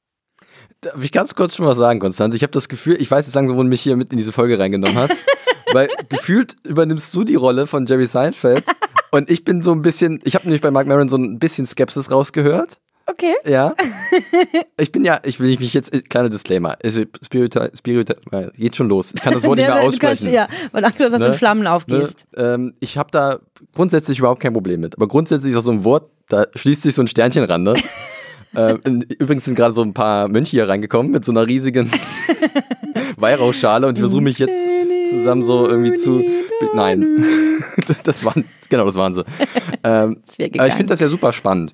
Darf 0.82 1.04
ich 1.04 1.12
ganz 1.12 1.34
kurz 1.34 1.56
schon 1.56 1.66
was 1.66 1.78
sagen, 1.78 2.00
Konstanz? 2.00 2.36
Ich 2.36 2.44
habe 2.44 2.52
das 2.52 2.70
Gefühl, 2.70 3.02
ich 3.02 3.10
weiß 3.10 3.26
jetzt 3.26 3.34
langsam, 3.34 3.58
wo 3.58 3.64
du 3.64 3.70
mich 3.70 3.82
hier 3.82 3.96
mit 3.96 4.12
in 4.12 4.20
diese 4.20 4.32
Folge 4.32 4.60
reingenommen 4.60 4.98
hast, 4.98 5.26
weil 5.74 5.90
gefühlt 6.10 6.56
übernimmst 6.64 7.16
du 7.16 7.24
die 7.24 7.34
Rolle 7.34 7.66
von 7.66 7.88
Jerry 7.88 8.06
Seinfeld 8.06 8.66
und 9.10 9.32
ich 9.32 9.44
bin 9.44 9.64
so 9.64 9.72
ein 9.72 9.82
bisschen, 9.82 10.22
ich 10.24 10.36
habe 10.36 10.46
nämlich 10.46 10.62
bei 10.62 10.70
Mark 10.70 10.86
Maron 10.86 11.10
so 11.10 11.18
ein 11.18 11.40
bisschen 11.40 11.66
Skepsis 11.66 12.12
rausgehört. 12.12 12.80
Okay. 13.08 13.34
Ja. 13.46 13.76
Ich 14.78 14.92
bin 14.92 15.06
ja, 15.06 15.20
ich 15.24 15.40
will 15.40 15.58
mich 15.60 15.74
jetzt, 15.74 15.92
kleiner 16.10 16.30
Disclaimer, 16.30 16.78
Spiritual, 17.24 17.72
Spiritual, 17.76 18.52
geht 18.58 18.76
schon 18.76 18.90
los. 18.90 19.14
Ich 19.16 19.22
kann 19.22 19.34
das 19.34 19.44
Wort 19.44 19.58
nicht 19.58 19.68
mehr 19.70 19.78
Du 19.78 19.82
kannst, 19.84 20.04
aussprechen. 20.04 20.34
ja, 20.34 20.48
weil 20.74 20.84
Angst, 20.84 21.00
dass 21.00 21.12
du 21.14 21.20
Ne? 21.20 21.26
in 21.28 21.34
Flammen 21.34 21.66
aufgehst. 21.68 22.28
Ne? 22.36 22.44
Ähm, 22.44 22.74
ich 22.82 22.98
habe 22.98 23.10
da 23.12 23.40
grundsätzlich 23.74 24.20
überhaupt 24.20 24.42
kein 24.42 24.54
Problem 24.54 24.82
mit. 24.82 24.96
Aber 24.96 25.08
grundsätzlich 25.08 25.52
ist 25.54 25.58
auch 25.58 25.62
so 25.64 25.72
ein 25.72 25.84
Wort, 25.86 26.10
da 26.28 26.46
schließt 26.56 26.82
sich 26.82 26.94
so 26.96 27.02
ein 27.04 27.08
Sternchen 27.08 27.44
ran. 27.46 27.64
Ne? 27.64 27.74
ähm, 28.56 29.04
übrigens 29.18 29.46
sind 29.46 29.56
gerade 29.56 29.74
so 29.74 29.82
ein 29.82 29.94
paar 29.94 30.28
Mönche 30.28 30.52
hier 30.52 30.68
reingekommen 30.68 31.12
mit 31.12 31.24
so 31.24 31.32
einer 31.32 31.48
riesigen 31.48 31.90
Weihrauchschale 33.18 33.88
und 33.88 33.98
ich 33.98 34.02
versuche 34.02 34.22
mich 34.22 34.40
jetzt 34.40 34.56
zusammen 35.10 35.42
so 35.42 35.68
irgendwie 35.68 35.94
zu. 35.96 36.24
Nein, 36.74 37.18
das 38.04 38.24
waren 38.26 38.46
genau, 38.70 38.86
das 38.86 38.96
waren 38.96 39.14
sie. 39.14 39.24
Ähm, 39.84 40.22
Das 40.28 40.38
aber 40.54 40.68
ich 40.68 40.74
finde 40.74 40.92
das 40.94 41.00
ja 41.00 41.08
super 41.10 41.34
spannend. 41.34 41.74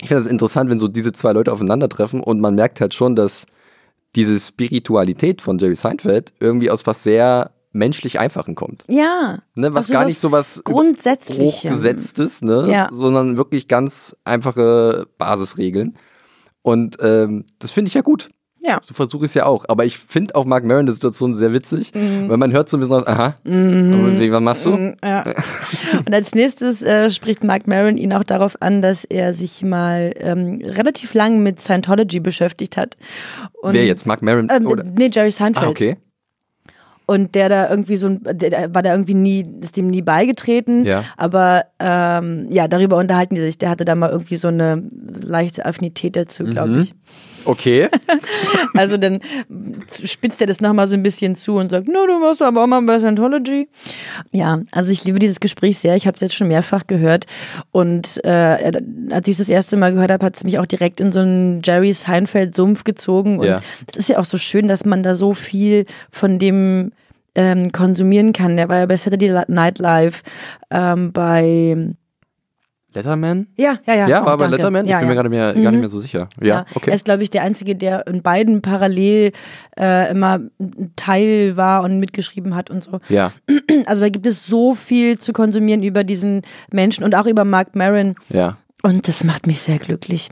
Ich 0.00 0.08
finde 0.08 0.22
das 0.22 0.30
interessant, 0.30 0.70
wenn 0.70 0.78
so 0.78 0.88
diese 0.88 1.12
zwei 1.12 1.32
Leute 1.32 1.52
aufeinandertreffen 1.52 2.20
und 2.20 2.40
man 2.40 2.54
merkt 2.54 2.80
halt 2.80 2.94
schon, 2.94 3.16
dass 3.16 3.46
diese 4.16 4.38
Spiritualität 4.38 5.42
von 5.42 5.58
Jerry 5.58 5.74
Seinfeld 5.74 6.32
irgendwie 6.40 6.70
aus 6.70 6.86
was 6.86 7.02
sehr 7.02 7.50
menschlich 7.72 8.18
Einfachen 8.18 8.54
kommt. 8.54 8.84
Ja. 8.88 9.38
Ne, 9.54 9.74
was 9.74 9.86
Also 9.86 9.92
gar 9.92 10.02
was 10.02 10.08
nicht 10.08 10.18
so 10.18 10.32
was 10.32 10.62
Grundsätzlichem. 10.64 11.70
hochgesetztes, 11.72 12.42
ne, 12.42 12.66
Ja. 12.70 12.88
sondern 12.92 13.36
wirklich 13.36 13.68
ganz 13.68 14.16
einfache 14.24 15.06
Basisregeln. 15.18 15.96
Und 16.62 16.96
ähm, 17.00 17.44
das 17.58 17.70
finde 17.72 17.88
ich 17.88 17.94
ja 17.94 18.00
gut. 18.00 18.28
Ja. 18.60 18.80
So 18.84 18.92
versuche 18.92 19.24
ich 19.24 19.30
es 19.30 19.34
ja 19.34 19.46
auch. 19.46 19.64
Aber 19.68 19.84
ich 19.84 19.96
finde 19.96 20.34
auch 20.34 20.44
Mark 20.44 20.64
Maron 20.64 20.86
der 20.86 20.92
Situation 20.92 21.34
sehr 21.34 21.52
witzig, 21.52 21.92
Mhm. 21.94 22.28
weil 22.28 22.36
man 22.36 22.52
hört 22.52 22.68
so 22.68 22.76
ein 22.76 22.80
bisschen 22.80 22.94
raus, 22.96 23.06
aha, 23.06 23.34
wie, 23.44 24.32
was 24.32 24.40
machst 24.40 24.66
du? 24.66 24.96
Ja. 25.02 25.24
Und 26.06 26.12
als 26.14 26.34
nächstes 26.34 26.82
äh, 26.82 27.08
spricht 27.10 27.44
Mark 27.44 27.66
Maron 27.66 27.96
ihn 27.96 28.12
auch 28.12 28.24
darauf 28.24 28.60
an, 28.60 28.82
dass 28.82 29.04
er 29.04 29.32
sich 29.32 29.62
mal 29.62 30.12
ähm, 30.18 30.60
relativ 30.62 31.14
lang 31.14 31.42
mit 31.42 31.60
Scientology 31.60 32.20
beschäftigt 32.20 32.76
hat. 32.76 32.96
Und, 33.62 33.74
Wer 33.74 33.86
jetzt? 33.86 34.06
Mark 34.06 34.22
Maron? 34.22 34.48
Ähm, 34.50 34.66
oder? 34.66 34.84
nee, 34.84 35.08
Jerry 35.12 35.30
Seinfeld. 35.30 35.66
Ah, 35.66 35.70
okay. 35.70 35.96
Und 37.10 37.34
der 37.34 37.48
da 37.48 37.70
irgendwie 37.70 37.96
so 37.96 38.08
ein, 38.08 38.20
der, 38.22 38.74
war 38.74 38.82
da 38.82 38.92
irgendwie 38.92 39.14
nie, 39.14 39.46
ist 39.62 39.78
dem 39.78 39.88
nie 39.88 40.02
beigetreten. 40.02 40.84
Ja. 40.84 41.04
Aber 41.16 41.64
ähm, 41.78 42.46
ja, 42.50 42.68
darüber 42.68 42.98
unterhalten 42.98 43.34
die 43.34 43.40
sich. 43.40 43.56
Der 43.56 43.70
hatte 43.70 43.86
da 43.86 43.94
mal 43.94 44.10
irgendwie 44.10 44.36
so 44.36 44.48
eine 44.48 44.82
leichte 45.22 45.64
Affinität 45.64 46.16
dazu, 46.16 46.44
glaube 46.44 46.68
Mhm. 46.74 46.78
ich. 46.80 46.94
Okay. 47.46 47.88
Also 48.74 48.96
dann 48.96 49.18
spitzt 50.04 50.40
er 50.40 50.46
das 50.46 50.60
nochmal 50.60 50.86
so 50.86 50.94
ein 50.94 51.02
bisschen 51.02 51.34
zu 51.34 51.54
und 51.56 51.70
sagt, 51.70 51.88
no, 51.88 52.06
du 52.06 52.18
machst 52.20 52.42
aber 52.42 52.62
auch 52.62 52.66
mal 52.66 52.82
bei 52.82 52.98
Scientology. 52.98 53.68
Ja, 54.30 54.60
also 54.70 54.90
ich 54.92 55.04
liebe 55.04 55.18
dieses 55.18 55.40
Gespräch 55.40 55.78
sehr. 55.78 55.96
Ich 55.96 56.06
habe 56.06 56.14
es 56.16 56.20
jetzt 56.20 56.34
schon 56.34 56.48
mehrfach 56.48 56.86
gehört. 56.86 57.24
Und 57.72 58.22
äh, 58.24 58.72
als 59.10 59.26
ich 59.28 59.36
das 59.38 59.48
erste 59.48 59.76
Mal 59.76 59.92
gehört 59.94 60.10
habe, 60.12 60.24
hat 60.26 60.36
es 60.36 60.44
mich 60.44 60.58
auch 60.58 60.66
direkt 60.66 61.00
in 61.00 61.10
so 61.12 61.20
einen 61.20 61.62
Jerry 61.64 61.92
Seinfeld-Sumpf 61.92 62.84
gezogen. 62.84 63.38
Und 63.40 63.46
Ja. 63.46 63.60
das 63.86 63.96
ist 63.96 64.08
ja 64.10 64.18
auch 64.18 64.24
so 64.26 64.38
schön, 64.38 64.68
dass 64.68 64.84
man 64.84 65.02
da 65.02 65.14
so 65.14 65.32
viel 65.34 65.86
von 66.10 66.38
dem 66.38 66.92
ähm, 67.38 67.70
konsumieren 67.70 68.32
kann. 68.32 68.56
Der 68.56 68.68
war 68.68 68.78
ja 68.78 68.86
bei 68.86 68.96
Saturday 68.96 69.44
Night 69.46 69.78
Live, 69.78 70.22
ähm, 70.70 71.12
bei 71.12 71.94
Letterman? 72.94 73.46
ja, 73.56 73.78
ja, 73.86 73.94
ja. 73.94 74.08
Ja, 74.08 74.22
auch, 74.22 74.26
war 74.26 74.36
bei. 74.38 74.48
Letterman? 74.48 74.86
Ja, 74.86 74.96
ich 74.96 75.00
bin 75.00 75.08
ja. 75.08 75.14
mir 75.14 75.14
gerade 75.14 75.28
mehr, 75.28 75.54
gar 75.54 75.70
nicht 75.70 75.80
mehr 75.80 75.88
so 75.88 76.00
sicher. 76.00 76.28
Ja, 76.40 76.46
Ja, 76.46 76.66
okay. 76.74 76.90
Er 76.90 76.96
ist, 76.96 77.04
glaube 77.04 77.22
ich, 77.22 77.30
der 77.30 77.42
Einzige, 77.42 77.76
der 77.76 78.06
in 78.08 78.22
beiden 78.22 78.60
parallel 78.60 79.32
äh, 79.78 80.10
immer 80.10 80.40
Teil 80.96 81.56
war 81.56 81.84
und 81.84 82.00
mitgeschrieben 82.00 82.56
hat 82.56 82.70
und 82.70 82.82
so. 82.82 82.98
ja, 83.08 83.30
Also 83.86 84.02
da 84.02 84.08
gibt 84.08 84.26
es 84.26 84.46
so 84.46 84.74
viel 84.74 85.18
zu 85.18 85.32
konsumieren 85.32 85.84
über 85.84 86.02
diesen 86.02 86.42
Menschen 86.72 87.04
und 87.04 87.14
auch 87.14 87.26
über 87.26 87.44
Mark 87.44 87.76
Maron. 87.76 88.16
ja. 88.28 88.56
Und 88.82 89.08
das 89.08 89.24
macht 89.24 89.48
mich 89.48 89.60
sehr 89.60 89.78
glücklich. 89.78 90.28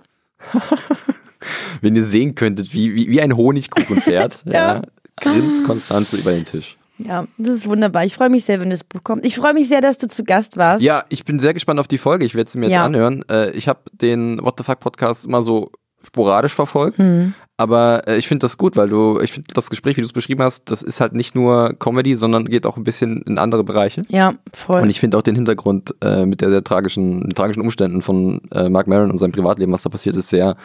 Wenn 1.80 1.96
ihr 1.96 2.04
sehen 2.04 2.36
könntet, 2.36 2.72
wie, 2.72 2.94
wie, 2.94 3.08
wie 3.08 3.20
ein 3.20 3.36
Honigkuchen 3.36 4.00
fährt, 4.00 4.42
ja. 4.44 4.76
Ja. 4.76 4.82
grinst 5.16 5.64
Konstanze 5.64 6.16
über 6.16 6.32
den 6.32 6.44
Tisch. 6.44 6.76
Ja, 6.98 7.26
das 7.38 7.56
ist 7.56 7.66
wunderbar. 7.68 8.04
Ich 8.04 8.14
freue 8.14 8.30
mich 8.30 8.44
sehr, 8.44 8.60
wenn 8.60 8.70
das 8.70 8.84
Buch 8.84 9.02
kommt. 9.04 9.26
Ich 9.26 9.36
freue 9.36 9.54
mich 9.54 9.68
sehr, 9.68 9.80
dass 9.80 9.98
du 9.98 10.08
zu 10.08 10.24
Gast 10.24 10.56
warst. 10.56 10.82
Ja, 10.84 11.04
ich 11.08 11.24
bin 11.24 11.38
sehr 11.38 11.54
gespannt 11.54 11.78
auf 11.80 11.88
die 11.88 11.98
Folge. 11.98 12.24
Ich 12.24 12.34
werde 12.34 12.48
sie 12.50 12.58
mir 12.58 12.66
jetzt 12.66 12.74
Ja. 12.74 12.84
anhören. 12.84 13.24
Äh, 13.30 13.50
ich 13.50 13.68
habe 13.68 13.80
den 13.92 14.42
What 14.42 14.54
the 14.58 14.64
Fuck 14.64 14.80
Podcast 14.80 15.26
immer 15.26 15.42
so 15.42 15.70
sporadisch 16.02 16.54
verfolgt. 16.54 16.98
Hm. 16.98 17.34
Aber 17.58 18.06
äh, 18.06 18.16
ich 18.18 18.28
finde 18.28 18.44
das 18.44 18.58
gut, 18.58 18.76
weil 18.76 18.88
du, 18.88 19.18
ich 19.20 19.32
finde 19.32 19.52
das 19.54 19.70
Gespräch, 19.70 19.96
wie 19.96 20.02
du 20.02 20.06
es 20.06 20.12
beschrieben 20.12 20.42
hast, 20.42 20.70
das 20.70 20.82
ist 20.82 21.00
halt 21.00 21.14
nicht 21.14 21.34
nur 21.34 21.74
Comedy, 21.78 22.14
sondern 22.14 22.44
geht 22.44 22.66
auch 22.66 22.76
ein 22.76 22.84
bisschen 22.84 23.22
in 23.22 23.38
andere 23.38 23.64
Bereiche. 23.64 24.02
Ja, 24.08 24.34
voll. 24.52 24.82
Und 24.82 24.90
ich 24.90 25.00
finde 25.00 25.16
auch 25.16 25.22
den 25.22 25.34
Hintergrund 25.34 25.94
äh, 26.02 26.26
mit 26.26 26.42
der 26.42 26.50
sehr 26.50 26.62
tragischen, 26.62 27.22
den 27.22 27.30
tragischen 27.34 27.62
Umständen 27.62 28.02
von 28.02 28.42
äh, 28.52 28.68
Mark 28.68 28.86
Maron 28.88 29.10
und 29.10 29.18
seinem 29.18 29.32
Privatleben, 29.32 29.72
was 29.72 29.82
da 29.82 29.88
passiert 29.88 30.16
ist, 30.16 30.28
sehr, 30.28 30.56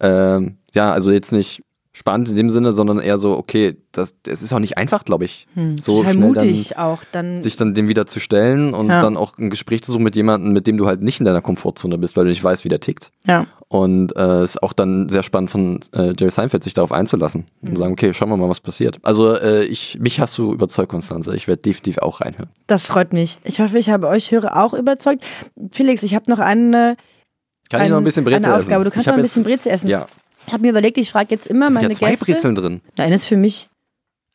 ähm, 0.00 0.56
ja, 0.74 0.92
also 0.92 1.10
jetzt 1.10 1.32
nicht 1.32 1.62
spannend 1.92 2.28
in 2.28 2.36
dem 2.36 2.50
Sinne, 2.50 2.72
sondern 2.72 3.00
eher 3.00 3.18
so, 3.18 3.36
okay, 3.36 3.76
das, 3.90 4.14
das 4.22 4.42
ist 4.42 4.52
auch 4.52 4.60
nicht 4.60 4.78
einfach, 4.78 5.04
glaube 5.04 5.24
ich, 5.24 5.48
so 5.80 5.96
Total 5.98 6.12
schnell 6.14 6.26
mutig 6.28 6.78
auch. 6.78 7.02
Dann, 7.10 7.34
dann, 7.34 7.42
sich 7.42 7.56
dann 7.56 7.74
dem 7.74 7.88
wieder 7.88 8.06
zu 8.06 8.20
stellen 8.20 8.74
und 8.74 8.88
Ja. 8.88 9.00
dann 9.00 9.16
auch 9.16 9.36
ein 9.38 9.50
Gespräch 9.50 9.82
zu 9.82 9.90
suchen 9.90 10.04
mit 10.04 10.14
jemandem, 10.14 10.52
mit 10.52 10.68
dem 10.68 10.76
du 10.76 10.86
halt 10.86 11.02
nicht 11.02 11.18
in 11.18 11.26
deiner 11.26 11.40
Komfortzone 11.42 11.98
bist, 11.98 12.16
weil 12.16 12.24
du 12.24 12.30
nicht 12.30 12.44
weißt, 12.44 12.64
wie 12.64 12.68
der 12.68 12.80
tickt. 12.80 13.10
ja. 13.26 13.46
Und 13.72 14.16
äh, 14.16 14.42
ist 14.42 14.60
auch 14.64 14.72
dann 14.72 15.08
sehr 15.08 15.22
spannend 15.22 15.48
von 15.52 15.78
äh, 15.92 16.12
Jerry 16.18 16.30
Seinfeld, 16.32 16.64
sich 16.64 16.74
darauf 16.74 16.90
einzulassen 16.90 17.44
und 17.62 17.78
sagen, 17.78 17.92
okay, 17.92 18.12
schauen 18.12 18.28
wir 18.28 18.36
mal, 18.36 18.48
was 18.48 18.58
passiert. 18.58 18.98
Also 19.02 19.36
äh, 19.36 19.62
ich, 19.64 19.96
mich 20.00 20.18
hast 20.18 20.36
du 20.38 20.52
überzeugt, 20.52 20.88
Konstanze. 20.90 21.36
Ich 21.36 21.46
werde 21.46 21.62
definitiv 21.62 21.98
auch 21.98 22.20
reinhören. 22.20 22.48
Das 22.66 22.86
freut 22.86 23.12
mich. 23.12 23.38
Ich 23.44 23.60
hoffe, 23.60 23.78
ich 23.78 23.88
habe 23.90 24.08
euch 24.08 24.32
Hörer 24.32 24.56
auch 24.64 24.74
überzeugt. 24.74 25.24
Felix, 25.70 26.02
ich 26.02 26.16
habe 26.16 26.28
noch 26.28 26.40
eine, 26.40 26.96
Kann 27.70 27.82
ich 27.84 27.90
noch 27.90 27.98
ein 27.98 28.02
bisschen 28.04 28.24
Brezel 28.24 28.44
eine 28.44 28.56
Aufgabe. 28.56 28.80
essen? 28.80 28.84
Du 28.86 28.90
kannst 28.90 29.06
noch 29.06 29.14
ein 29.14 29.22
bisschen 29.22 29.44
Brezel 29.44 29.70
essen. 29.70 29.88
Ja, 29.88 30.06
Ich 30.46 30.52
habe 30.52 30.62
mir 30.62 30.70
überlegt, 30.70 30.98
ich 30.98 31.10
frage 31.10 31.28
jetzt 31.30 31.46
immer 31.46 31.66
da 31.66 31.72
sind 31.72 31.82
meine 31.82 31.92
ja 31.92 31.98
zwei 31.98 32.10
Gäste. 32.10 32.24
Brezeln 32.24 32.54
drin. 32.54 32.80
Nein, 32.96 33.12
ist 33.12 33.26
für 33.26 33.36
mich. 33.36 33.68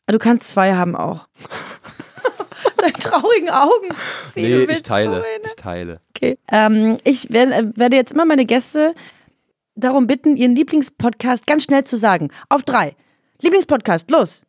Ah, 0.06 0.12
Du 0.12 0.18
kannst 0.18 0.48
zwei 0.48 0.74
haben 0.74 0.96
auch. 0.96 1.26
Deine 2.78 2.92
traurigen 2.92 3.50
Augen. 3.50 3.88
Wie 4.34 4.42
Nee, 4.42 4.62
ich 4.64 4.82
teile. 4.82 5.24
Ich 5.44 5.54
teile. 5.56 6.00
Okay. 6.14 6.38
Ähm, 6.50 6.96
ich 7.04 7.30
werde, 7.32 7.72
werde 7.76 7.96
jetzt 7.96 8.12
immer 8.12 8.24
meine 8.24 8.46
Gäste 8.46 8.94
darum 9.74 10.06
bitten, 10.06 10.36
ihren 10.36 10.54
Lieblingspodcast 10.54 11.46
ganz 11.46 11.64
schnell 11.64 11.84
zu 11.84 11.98
sagen. 11.98 12.30
Auf 12.48 12.62
drei. 12.62 12.94
Lieblingspodcast, 13.42 14.10
los. 14.10 14.45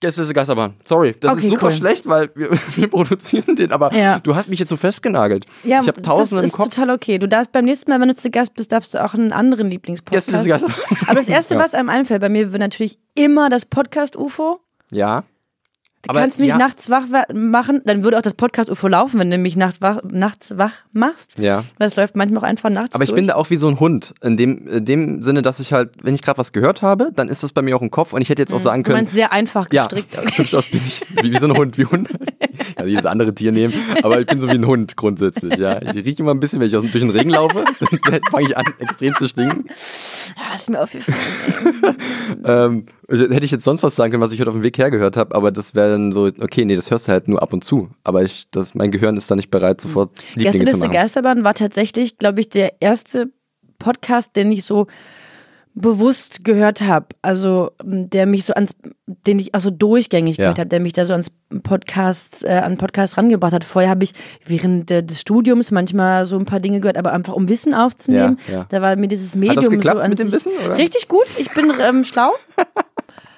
Gäste 0.00 0.20
ist 0.22 0.34
Geisterbahn. 0.34 0.74
Sorry, 0.84 1.14
das 1.18 1.32
Okay, 1.32 1.44
ist 1.44 1.48
super 1.50 1.66
cool. 1.68 1.72
schlecht, 1.72 2.06
weil 2.06 2.28
wir, 2.34 2.50
wir 2.76 2.88
produzieren 2.88 3.56
den, 3.56 3.72
aber 3.72 3.94
Ja. 3.94 4.18
du 4.18 4.34
hast 4.36 4.48
mich 4.48 4.58
jetzt 4.58 4.68
so 4.68 4.76
festgenagelt. 4.76 5.46
Ja, 5.64 5.80
ich 5.80 5.88
habe 5.88 6.02
tausende 6.02 6.42
das 6.42 6.50
im 6.50 6.54
ist 6.54 6.56
Kopf. 6.56 6.68
total 6.74 6.90
okay. 6.94 7.18
Du 7.18 7.26
darfst 7.26 7.50
beim 7.52 7.64
nächsten 7.64 7.90
Mal, 7.90 7.98
wenn 8.00 8.08
du 8.08 8.14
zu 8.14 8.30
Gast 8.30 8.54
bist, 8.54 8.72
darfst 8.72 8.92
du 8.92 9.02
auch 9.02 9.14
einen 9.14 9.32
anderen 9.32 9.70
Lieblingspodcast. 9.70 10.28
Gäste 10.28 10.40
ist 10.42 10.48
Geisterbahn. 10.48 10.98
Aber 11.06 11.14
das 11.14 11.28
Erste, 11.28 11.54
Ja. 11.56 11.60
was 11.60 11.72
einem 11.74 11.88
einfällt, 11.88 12.20
bei 12.20 12.28
mir 12.28 12.52
wird 12.52 12.60
natürlich 12.60 12.98
immer 13.14 13.48
das 13.48 13.64
Podcast-UFO. 13.64 14.60
Ja. 14.90 15.24
Du 16.06 16.10
Aber 16.10 16.20
kannst 16.20 16.38
mich 16.38 16.48
ja. 16.48 16.56
nachts 16.58 16.88
wach 16.88 17.04
wa- 17.10 17.24
machen, 17.34 17.82
dann 17.84 18.04
würde 18.04 18.16
auch 18.18 18.22
das 18.22 18.34
Podcast-UFO 18.34 18.86
laufen, 18.88 19.18
wenn 19.18 19.30
du 19.30 19.38
mich 19.38 19.56
nacht 19.56 19.80
wach, 19.80 19.98
nachts 20.08 20.56
wach 20.56 20.72
machst. 20.92 21.38
Ja. 21.38 21.64
Weil 21.78 21.88
es 21.88 21.96
läuft 21.96 22.14
manchmal 22.16 22.42
auch 22.44 22.46
einfach 22.46 22.70
nachts 22.70 22.94
Aber 22.94 23.02
ich 23.04 23.10
durch. 23.10 23.16
bin 23.16 23.26
da 23.26 23.34
auch 23.34 23.50
wie 23.50 23.56
so 23.56 23.66
ein 23.68 23.80
Hund. 23.80 24.14
In 24.22 24.36
dem, 24.36 24.68
in 24.68 24.84
dem 24.84 25.22
Sinne, 25.22 25.42
dass 25.42 25.58
ich 25.60 25.72
halt, 25.72 25.90
wenn 26.02 26.14
ich 26.14 26.22
gerade 26.22 26.38
was 26.38 26.52
gehört 26.52 26.82
habe, 26.82 27.10
dann 27.14 27.28
ist 27.28 27.42
das 27.42 27.52
bei 27.52 27.62
mir 27.62 27.76
auch 27.76 27.82
im 27.82 27.90
Kopf 27.90 28.12
und 28.12 28.22
ich 28.22 28.28
hätte 28.28 28.42
jetzt 28.42 28.52
auch 28.52 28.60
sagen 28.60 28.82
Du 28.84 28.88
können. 28.88 28.98
meinst 29.04 29.14
sehr 29.14 29.32
einfach 29.32 29.66
Ja, 29.72 29.84
gestrickt. 29.86 30.16
Okay. 30.18 30.32
durchaus 30.36 30.66
bin 30.66 30.80
ich 30.86 31.02
wie, 31.22 31.32
wie 31.32 31.38
so 31.38 31.46
ein 31.46 31.56
Hund, 31.56 31.76
wie 31.78 31.86
Hund. 31.86 32.08
Also 32.76 32.88
jedes 32.88 33.06
andere 33.06 33.34
Tier 33.34 33.52
nehmen, 33.52 33.74
aber 34.02 34.20
ich 34.20 34.26
bin 34.26 34.38
so 34.40 34.46
wie 34.48 34.52
ein 34.52 34.66
Hund 34.66 34.96
grundsätzlich, 34.96 35.56
ja. 35.58 35.80
Ich 35.82 36.04
rieche 36.04 36.22
immer 36.22 36.32
ein 36.32 36.40
bisschen, 36.40 36.60
wenn 36.60 36.68
ich 36.68 36.76
aus, 36.76 36.82
durch 36.82 36.92
den 36.92 37.10
Regen 37.10 37.30
laufe, 37.30 37.64
dann 37.80 38.20
fange 38.30 38.46
ich 38.46 38.56
an, 38.56 38.64
extrem 38.78 39.14
zu 39.16 39.26
stinken. 39.28 39.64
Ja, 40.36 40.54
ist 40.56 40.70
mir 40.70 40.80
aufgefallen. 40.82 41.16
Ähm, 42.44 42.86
Also, 43.08 43.24
hätte 43.30 43.44
ich 43.44 43.50
jetzt 43.50 43.64
sonst 43.64 43.82
was 43.82 43.94
sagen 43.96 44.10
können, 44.10 44.22
was 44.22 44.32
ich 44.32 44.40
heute 44.40 44.50
auf 44.50 44.56
dem 44.56 44.62
Weg 44.62 44.78
hergehört 44.78 45.16
habe, 45.16 45.34
aber 45.34 45.50
das 45.52 45.74
wäre 45.74 45.90
dann 45.92 46.12
so, 46.12 46.24
okay, 46.40 46.64
nee, 46.64 46.74
das 46.76 46.90
hörst 46.90 47.06
du 47.08 47.12
halt 47.12 47.28
nur 47.28 47.40
ab 47.42 47.52
und 47.52 47.62
zu. 47.64 47.88
Aber 48.04 48.22
ich, 48.22 48.50
das, 48.50 48.74
mein 48.74 48.90
Gehirn 48.90 49.16
ist 49.16 49.30
da 49.30 49.36
nicht 49.36 49.50
bereit, 49.50 49.80
sofort 49.80 50.10
Lieblinge 50.34 50.52
zu 50.52 50.58
Gästeliste 50.58 50.78
machen. 50.78 50.92
Geisterbahn 50.92 51.44
war 51.44 51.54
tatsächlich, 51.54 52.18
glaube 52.18 52.40
ich, 52.40 52.48
der 52.48 52.80
erste 52.80 53.30
Podcast, 53.78 54.34
den 54.34 54.50
ich 54.50 54.64
so 54.64 54.86
bewusst 55.78 56.42
gehört 56.42 56.80
habe. 56.80 57.08
Also 57.20 57.70
der 57.84 58.24
mich 58.24 58.44
so 58.46 58.54
ans, 58.54 58.72
den 59.06 59.38
ich 59.38 59.54
also 59.54 59.70
durchgängig 59.70 60.38
Ja. 60.38 60.44
gehört 60.44 60.58
habe, 60.58 60.68
der 60.70 60.80
mich 60.80 60.94
da 60.94 61.04
so 61.04 61.12
ans 61.12 61.30
Podcast, 61.62 62.44
äh, 62.44 62.48
an 62.54 62.78
Podcast 62.78 63.18
rangebracht 63.18 63.52
hat. 63.52 63.62
Vorher 63.62 63.90
habe 63.90 64.04
ich 64.04 64.14
während 64.46 64.90
äh, 64.90 65.02
des 65.04 65.20
Studiums 65.20 65.70
manchmal 65.70 66.24
so 66.24 66.38
ein 66.38 66.46
paar 66.46 66.60
Dinge 66.60 66.80
gehört, 66.80 66.96
aber 66.96 67.12
einfach 67.12 67.34
um 67.34 67.48
Wissen 67.50 67.74
aufzunehmen. 67.74 68.38
Ja, 68.48 68.54
ja. 68.54 68.66
Da 68.70 68.80
war 68.80 68.96
mir 68.96 69.06
dieses 69.06 69.32
das 69.32 69.36
Medium 69.36 69.68
geklappt 69.68 69.98
so 69.98 70.02
an 70.02 70.10
mit 70.10 70.18
dem 70.18 70.32
Wissen, 70.32 70.52
oder? 70.64 70.78
richtig 70.78 71.08
gut. 71.08 71.26
Ich 71.38 71.50
bin 71.50 71.70
ähm, 71.78 72.04
schlau, 72.04 72.30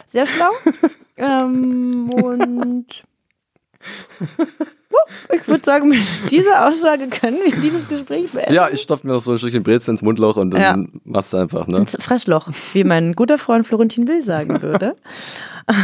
sehr 0.08 0.26
schlau. 0.26 0.50
ähm, 1.16 2.10
und 2.10 2.86
ich 5.32 5.46
würde 5.46 5.64
sagen, 5.64 5.88
mit 5.88 6.00
dieser 6.30 6.66
Aussage 6.68 7.06
können 7.08 7.38
wir 7.44 7.52
dieses 7.60 7.88
Gespräch 7.88 8.30
beenden. 8.32 8.52
Ja, 8.54 8.68
ich 8.68 8.80
stopfe 8.82 9.06
mir 9.06 9.12
noch 9.14 9.20
so 9.20 9.32
ein 9.32 9.38
Stückchen 9.38 9.62
Brezel 9.62 9.92
ins 9.92 10.02
Mundloch 10.02 10.36
und 10.36 10.50
dann 10.50 10.60
Ja. 10.60 10.76
machst 11.04 11.32
du 11.32 11.36
einfach, 11.38 11.66
ne? 11.66 11.78
Ins 11.78 11.96
Fressloch, 12.00 12.48
wie 12.72 12.84
mein 12.84 13.14
guter 13.14 13.38
Freund 13.38 13.66
Florentin 13.66 14.08
Will 14.08 14.22
sagen 14.22 14.60
würde. 14.62 14.96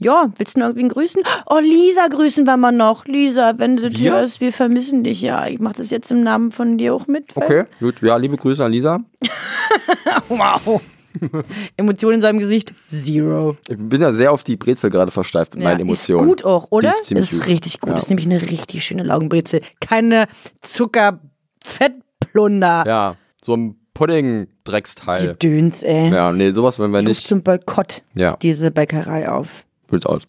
ja, 0.00 0.30
willst 0.36 0.56
du 0.56 0.60
noch 0.60 0.66
irgendwen 0.68 0.88
grüßen? 0.90 1.22
Oh, 1.46 1.58
Lisa 1.58 2.06
grüßen 2.08 2.44
wir 2.44 2.56
mal 2.56 2.72
noch. 2.72 3.06
Lisa, 3.06 3.54
wenn 3.58 3.76
du 3.76 3.88
das 3.90 3.98
Wir? 4.00 4.12
hörst, 4.12 4.40
wir 4.40 4.52
vermissen 4.52 5.02
dich 5.04 5.22
ja. 5.22 5.46
Ich 5.46 5.58
mache 5.60 5.76
das 5.78 5.90
jetzt 5.90 6.10
im 6.12 6.22
Namen 6.22 6.52
von 6.52 6.76
dir 6.78 6.94
auch 6.94 7.06
mit. 7.06 7.36
Okay, 7.36 7.64
gut. 7.80 8.00
Ja, 8.02 8.16
liebe 8.16 8.36
Grüße 8.36 8.64
an 8.64 8.72
Lisa. 8.72 8.98
Wow. 10.28 10.80
Emotionen 11.76 12.16
in 12.16 12.22
seinem 12.22 12.38
Gesicht, 12.38 12.72
zero. 12.88 13.56
Ich 13.68 13.76
bin 13.78 14.00
ja 14.00 14.12
sehr 14.12 14.32
auf 14.32 14.44
die 14.44 14.56
Brezel 14.56 14.90
gerade 14.90 15.10
versteift 15.10 15.54
mit 15.54 15.64
meinen 15.64 15.80
Emotionen. 15.80 16.20
Ist 16.20 16.26
gut 16.28 16.44
auch, 16.44 16.68
oder? 16.70 16.92
Die 17.08 17.14
ist 17.14 17.32
ist 17.32 17.46
richtig 17.46 17.80
gut. 17.80 17.90
Ja. 17.90 17.96
Ist 17.96 18.08
nämlich 18.08 18.26
eine 18.26 18.40
richtig 18.42 18.84
schöne 18.84 19.02
Laugenbrezel. 19.02 19.60
Keine 19.80 20.26
Zuckerfettplunder. 20.62 22.84
Ja, 22.86 23.16
so 23.42 23.56
ein 23.56 23.76
Pudding-Drecksteil. 23.94 25.36
Gedöns, 25.38 25.82
ey. 25.82 26.10
Ja, 26.10 26.30
nee, 26.32 26.50
sowas 26.52 26.78
wollen 26.78 26.92
wir 26.92 27.00
Ich 27.00 27.06
ruf 27.06 27.16
nicht. 27.16 27.28
zum 27.28 27.42
Boykott 27.42 28.02
Ja, 28.14 28.36
diese 28.36 28.70
Bäckerei 28.70 29.28
auf. 29.28 29.64
gut 29.90 30.06
aus. 30.06 30.22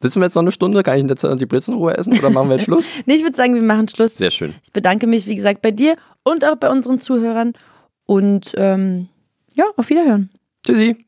Sitzen 0.00 0.20
wir 0.20 0.26
jetzt 0.26 0.34
noch 0.34 0.42
eine 0.42 0.52
Stunde? 0.52 0.82
Kann 0.82 0.96
ich 0.96 1.00
in 1.02 1.08
der 1.08 1.16
Zeit 1.16 1.40
die 1.40 1.46
Brezel 1.46 1.72
in 1.72 1.78
Ruhe 1.78 1.96
essen 1.96 2.18
oder 2.18 2.28
machen 2.30 2.48
wir 2.50 2.56
jetzt 2.56 2.64
Schluss? 2.66 2.86
Nee, 3.06 3.14
ich 3.14 3.22
würde 3.22 3.36
sagen, 3.36 3.54
wir 3.54 3.62
machen 3.62 3.88
Schluss. 3.88 4.14
Sehr 4.16 4.30
schön. 4.30 4.54
Ich 4.62 4.72
bedanke 4.72 5.06
mich, 5.06 5.26
wie 5.26 5.36
gesagt, 5.36 5.62
bei 5.62 5.70
dir 5.70 5.96
und 6.22 6.44
auch 6.44 6.56
bei 6.56 6.68
unseren 6.70 7.00
Zuhörern. 7.00 7.54
Und 8.04 8.52
ähm, 8.58 9.08
ja, 9.56 9.64
auf 9.76 9.88
Wiederhören. 9.88 10.30
Tschüssi. 10.64 11.05